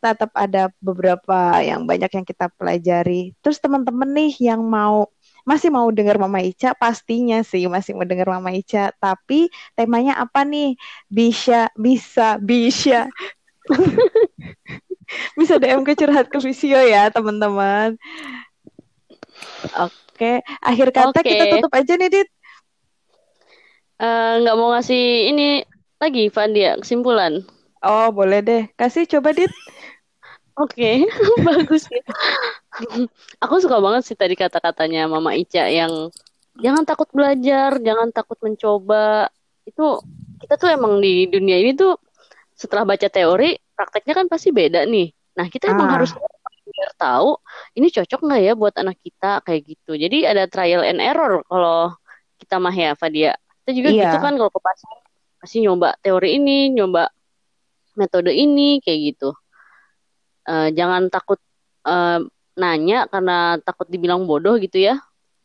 tetap 0.01 0.33
ada 0.33 0.73
beberapa 0.81 1.61
yang 1.61 1.85
banyak 1.85 2.09
yang 2.09 2.27
kita 2.27 2.49
pelajari. 2.57 3.37
Terus 3.45 3.61
teman-teman 3.61 4.09
nih 4.09 4.33
yang 4.51 4.65
mau 4.65 5.13
masih 5.45 5.73
mau 5.73 5.89
dengar 5.93 6.21
Mama 6.21 6.41
Ica 6.45 6.77
pastinya 6.77 7.41
sih 7.41 7.65
masih 7.69 7.97
mau 7.97 8.09
dengar 8.09 8.33
Mama 8.33 8.51
Ica. 8.57 8.97
Tapi 8.97 9.53
temanya 9.77 10.17
apa 10.17 10.43
nih? 10.49 10.75
Bisa 11.13 11.69
bisa 11.77 12.41
bisa. 12.41 13.07
Bisa 15.35 15.59
DM 15.59 15.83
ke 15.83 15.99
curhat 15.99 16.31
ke 16.31 16.39
Visio 16.39 16.79
ya 16.87 17.11
teman-teman. 17.11 17.99
Oke 19.75 20.39
akhir 20.63 20.95
kata 20.95 21.19
okay. 21.19 21.35
kita 21.35 21.45
tutup 21.59 21.73
aja 21.75 21.99
nih 21.99 22.11
Dit. 22.15 22.29
Eh, 24.01 24.33
nggak 24.39 24.55
uh, 24.55 24.59
mau 24.59 24.71
ngasih 24.71 25.35
ini 25.35 25.67
lagi 25.99 26.31
Fandia 26.31 26.79
kesimpulan. 26.79 27.43
Oh 27.83 28.15
boleh 28.15 28.39
deh. 28.39 28.63
Kasih 28.79 29.03
coba 29.11 29.35
Dit 29.35 29.51
Oke, 30.61 30.77
okay. 30.77 30.97
bagus 31.49 31.89
ya. 31.89 32.05
Aku 33.41 33.57
suka 33.65 33.81
banget 33.81 34.05
sih 34.05 34.17
tadi 34.17 34.37
kata-katanya 34.37 35.09
Mama 35.09 35.33
Ica 35.33 35.65
yang 35.65 36.13
jangan 36.61 36.85
takut 36.85 37.09
belajar, 37.17 37.81
jangan 37.81 38.13
takut 38.13 38.37
mencoba. 38.45 39.33
Itu 39.65 40.05
kita 40.45 40.61
tuh 40.61 40.69
emang 40.69 41.01
di 41.01 41.25
dunia 41.33 41.57
ini 41.57 41.73
tuh 41.73 41.97
setelah 42.53 42.85
baca 42.85 43.09
teori, 43.09 43.57
prakteknya 43.73 44.13
kan 44.13 44.27
pasti 44.29 44.53
beda 44.53 44.85
nih. 44.85 45.09
Nah, 45.41 45.49
kita 45.49 45.73
ah. 45.73 45.73
emang 45.73 45.89
harus 45.97 46.13
biar 46.71 46.93
tahu 46.95 47.35
ini 47.75 47.91
cocok 47.91 48.21
nggak 48.31 48.41
ya 48.47 48.53
buat 48.53 48.75
anak 48.77 49.01
kita 49.01 49.41
kayak 49.41 49.65
gitu. 49.65 49.97
Jadi 49.97 50.29
ada 50.29 50.45
trial 50.45 50.85
and 50.85 51.01
error 51.01 51.41
kalau 51.49 51.97
kita 52.37 52.61
mah 52.61 52.77
ya, 52.77 52.93
Fadia. 53.01 53.33
Kita 53.65 53.71
juga 53.73 53.89
iya. 53.97 54.13
gitu 54.13 54.17
kan 54.21 54.37
kalau 54.37 54.53
ke 54.53 54.61
pasar 54.61 54.97
pasti 55.41 55.65
nyoba 55.65 55.97
teori 56.05 56.37
ini, 56.37 56.69
nyoba 56.69 57.09
metode 57.97 58.37
ini 58.37 58.85
kayak 58.85 59.17
gitu 59.17 59.33
uh, 60.47 60.69
jangan 60.73 61.11
takut 61.13 61.41
uh, 61.85 62.21
nanya 62.57 63.09
karena 63.09 63.57
takut 63.65 63.89
dibilang 63.89 64.25
bodoh 64.29 64.57
gitu 64.61 64.81
ya. 64.81 65.01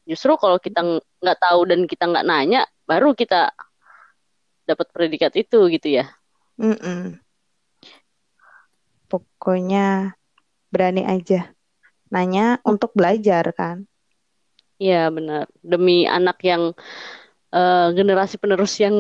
Justru 0.06 0.38
kalau 0.38 0.62
kita 0.62 1.02
nggak 1.24 1.40
tahu 1.42 1.66
dan 1.66 1.90
kita 1.90 2.06
nggak 2.06 2.28
nanya, 2.28 2.68
baru 2.86 3.18
kita 3.18 3.50
dapat 4.70 4.88
predikat 4.94 5.34
itu 5.34 5.66
gitu 5.74 5.88
ya. 6.02 6.06
Mm 6.62 6.78
-mm. 6.78 7.02
Pokoknya 9.10 10.18
berani 10.70 11.06
aja 11.06 11.56
nanya 12.12 12.62
untuk 12.64 12.94
belajar 12.94 13.50
kan. 13.56 13.86
Iya 14.76 15.08
benar. 15.10 15.48
Demi 15.64 16.04
anak 16.04 16.38
yang 16.44 16.76
uh, 17.56 17.88
generasi 17.96 18.36
penerus 18.36 18.76
yang 18.80 18.96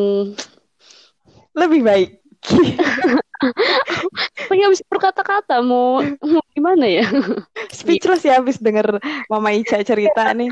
lebih 1.55 1.81
baik. 1.83 2.09
Nggak 4.51 4.71
bisa 4.71 4.83
berkata-kata 4.87 5.59
mau 5.59 5.99
mau 6.23 6.43
gimana 6.55 6.85
ya? 6.87 7.05
Speechless 7.75 8.23
ya 8.23 8.39
habis 8.39 8.57
denger 8.61 8.99
Mama 9.27 9.51
Ica 9.51 9.81
cerita 9.83 10.31
nih. 10.31 10.49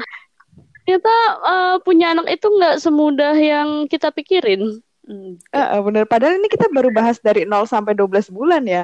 Ternyata 0.84 1.16
uh, 1.40 1.76
punya 1.80 2.12
anak 2.12 2.28
itu 2.28 2.48
nggak 2.52 2.76
semudah 2.84 3.36
yang 3.40 3.88
kita 3.88 4.12
pikirin. 4.12 4.84
Hmm. 5.04 5.40
Uh, 5.52 5.80
bener. 5.84 6.04
Padahal 6.08 6.40
ini 6.40 6.48
kita 6.52 6.68
baru 6.72 6.92
bahas 6.92 7.20
dari 7.20 7.48
0 7.48 7.68
sampai 7.68 7.96
12 7.96 8.32
bulan 8.32 8.64
ya. 8.68 8.84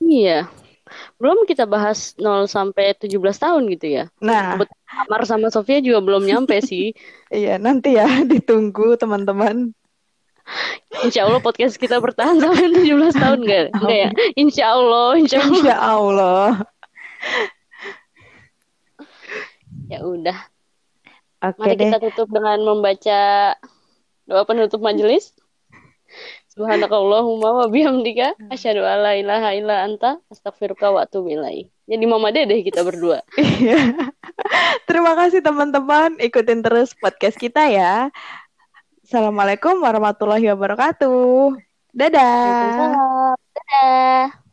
Iya. 0.00 0.48
Belum 1.20 1.44
kita 1.44 1.68
bahas 1.68 2.16
0 2.16 2.48
sampai 2.48 2.96
17 2.96 3.12
tahun 3.36 3.62
gitu 3.76 3.86
ya. 3.88 4.04
Nah. 4.24 4.56
Kamar 4.88 5.22
sama 5.28 5.52
Sofia 5.52 5.84
juga 5.84 6.00
belum 6.00 6.24
nyampe 6.24 6.64
sih. 6.64 6.96
iya, 7.32 7.60
nanti 7.60 7.96
ya 7.96 8.08
ditunggu 8.24 8.96
teman-teman. 8.96 9.72
Insya 11.04 11.28
Allah 11.28 11.40
podcast 11.44 11.76
kita 11.76 12.00
bertahan 12.00 12.40
sampai 12.40 12.72
17 12.72 13.14
tahun 13.14 13.38
gak? 13.44 13.66
Enggak 13.76 13.98
ya? 13.98 14.10
Insya 14.34 14.64
Allah, 14.74 15.08
insya 15.20 15.38
Allah. 15.44 15.54
Insya 15.54 15.76
Allah. 15.76 16.46
ya 19.88 19.98
udah. 20.04 20.38
Oke 21.38 21.60
Mari 21.62 21.74
deh. 21.78 21.86
kita 21.86 21.98
tutup 22.02 22.28
dengan 22.34 22.58
membaca 22.66 23.20
doa 24.26 24.42
penutup 24.42 24.82
majelis. 24.82 25.32
Subhanakallahumma 26.50 27.54
wa 27.54 27.66
bihamdika 27.70 28.34
asyhadu 28.50 28.82
alla 28.82 29.14
ilaha 29.14 29.54
illa 29.54 29.86
anta 29.86 30.18
astaghfiruka 30.32 30.90
wa 30.90 31.06
atubu 31.06 31.30
ilaik. 31.38 31.70
Jadi 31.86 32.04
Mama 32.04 32.34
Dede 32.34 32.60
kita 32.66 32.82
berdua. 32.82 33.22
Iya. 33.38 33.94
Terima 34.90 35.14
kasih 35.14 35.40
teman-teman 35.40 36.18
ikutin 36.18 36.60
terus 36.66 36.92
podcast 36.98 37.38
kita 37.38 37.70
ya. 37.70 38.10
Assalamualaikum 39.08 39.80
warahmatullahi 39.80 40.52
wabarakatuh. 40.52 41.56
Dadah. 41.96 43.32
Dadah. 43.56 44.47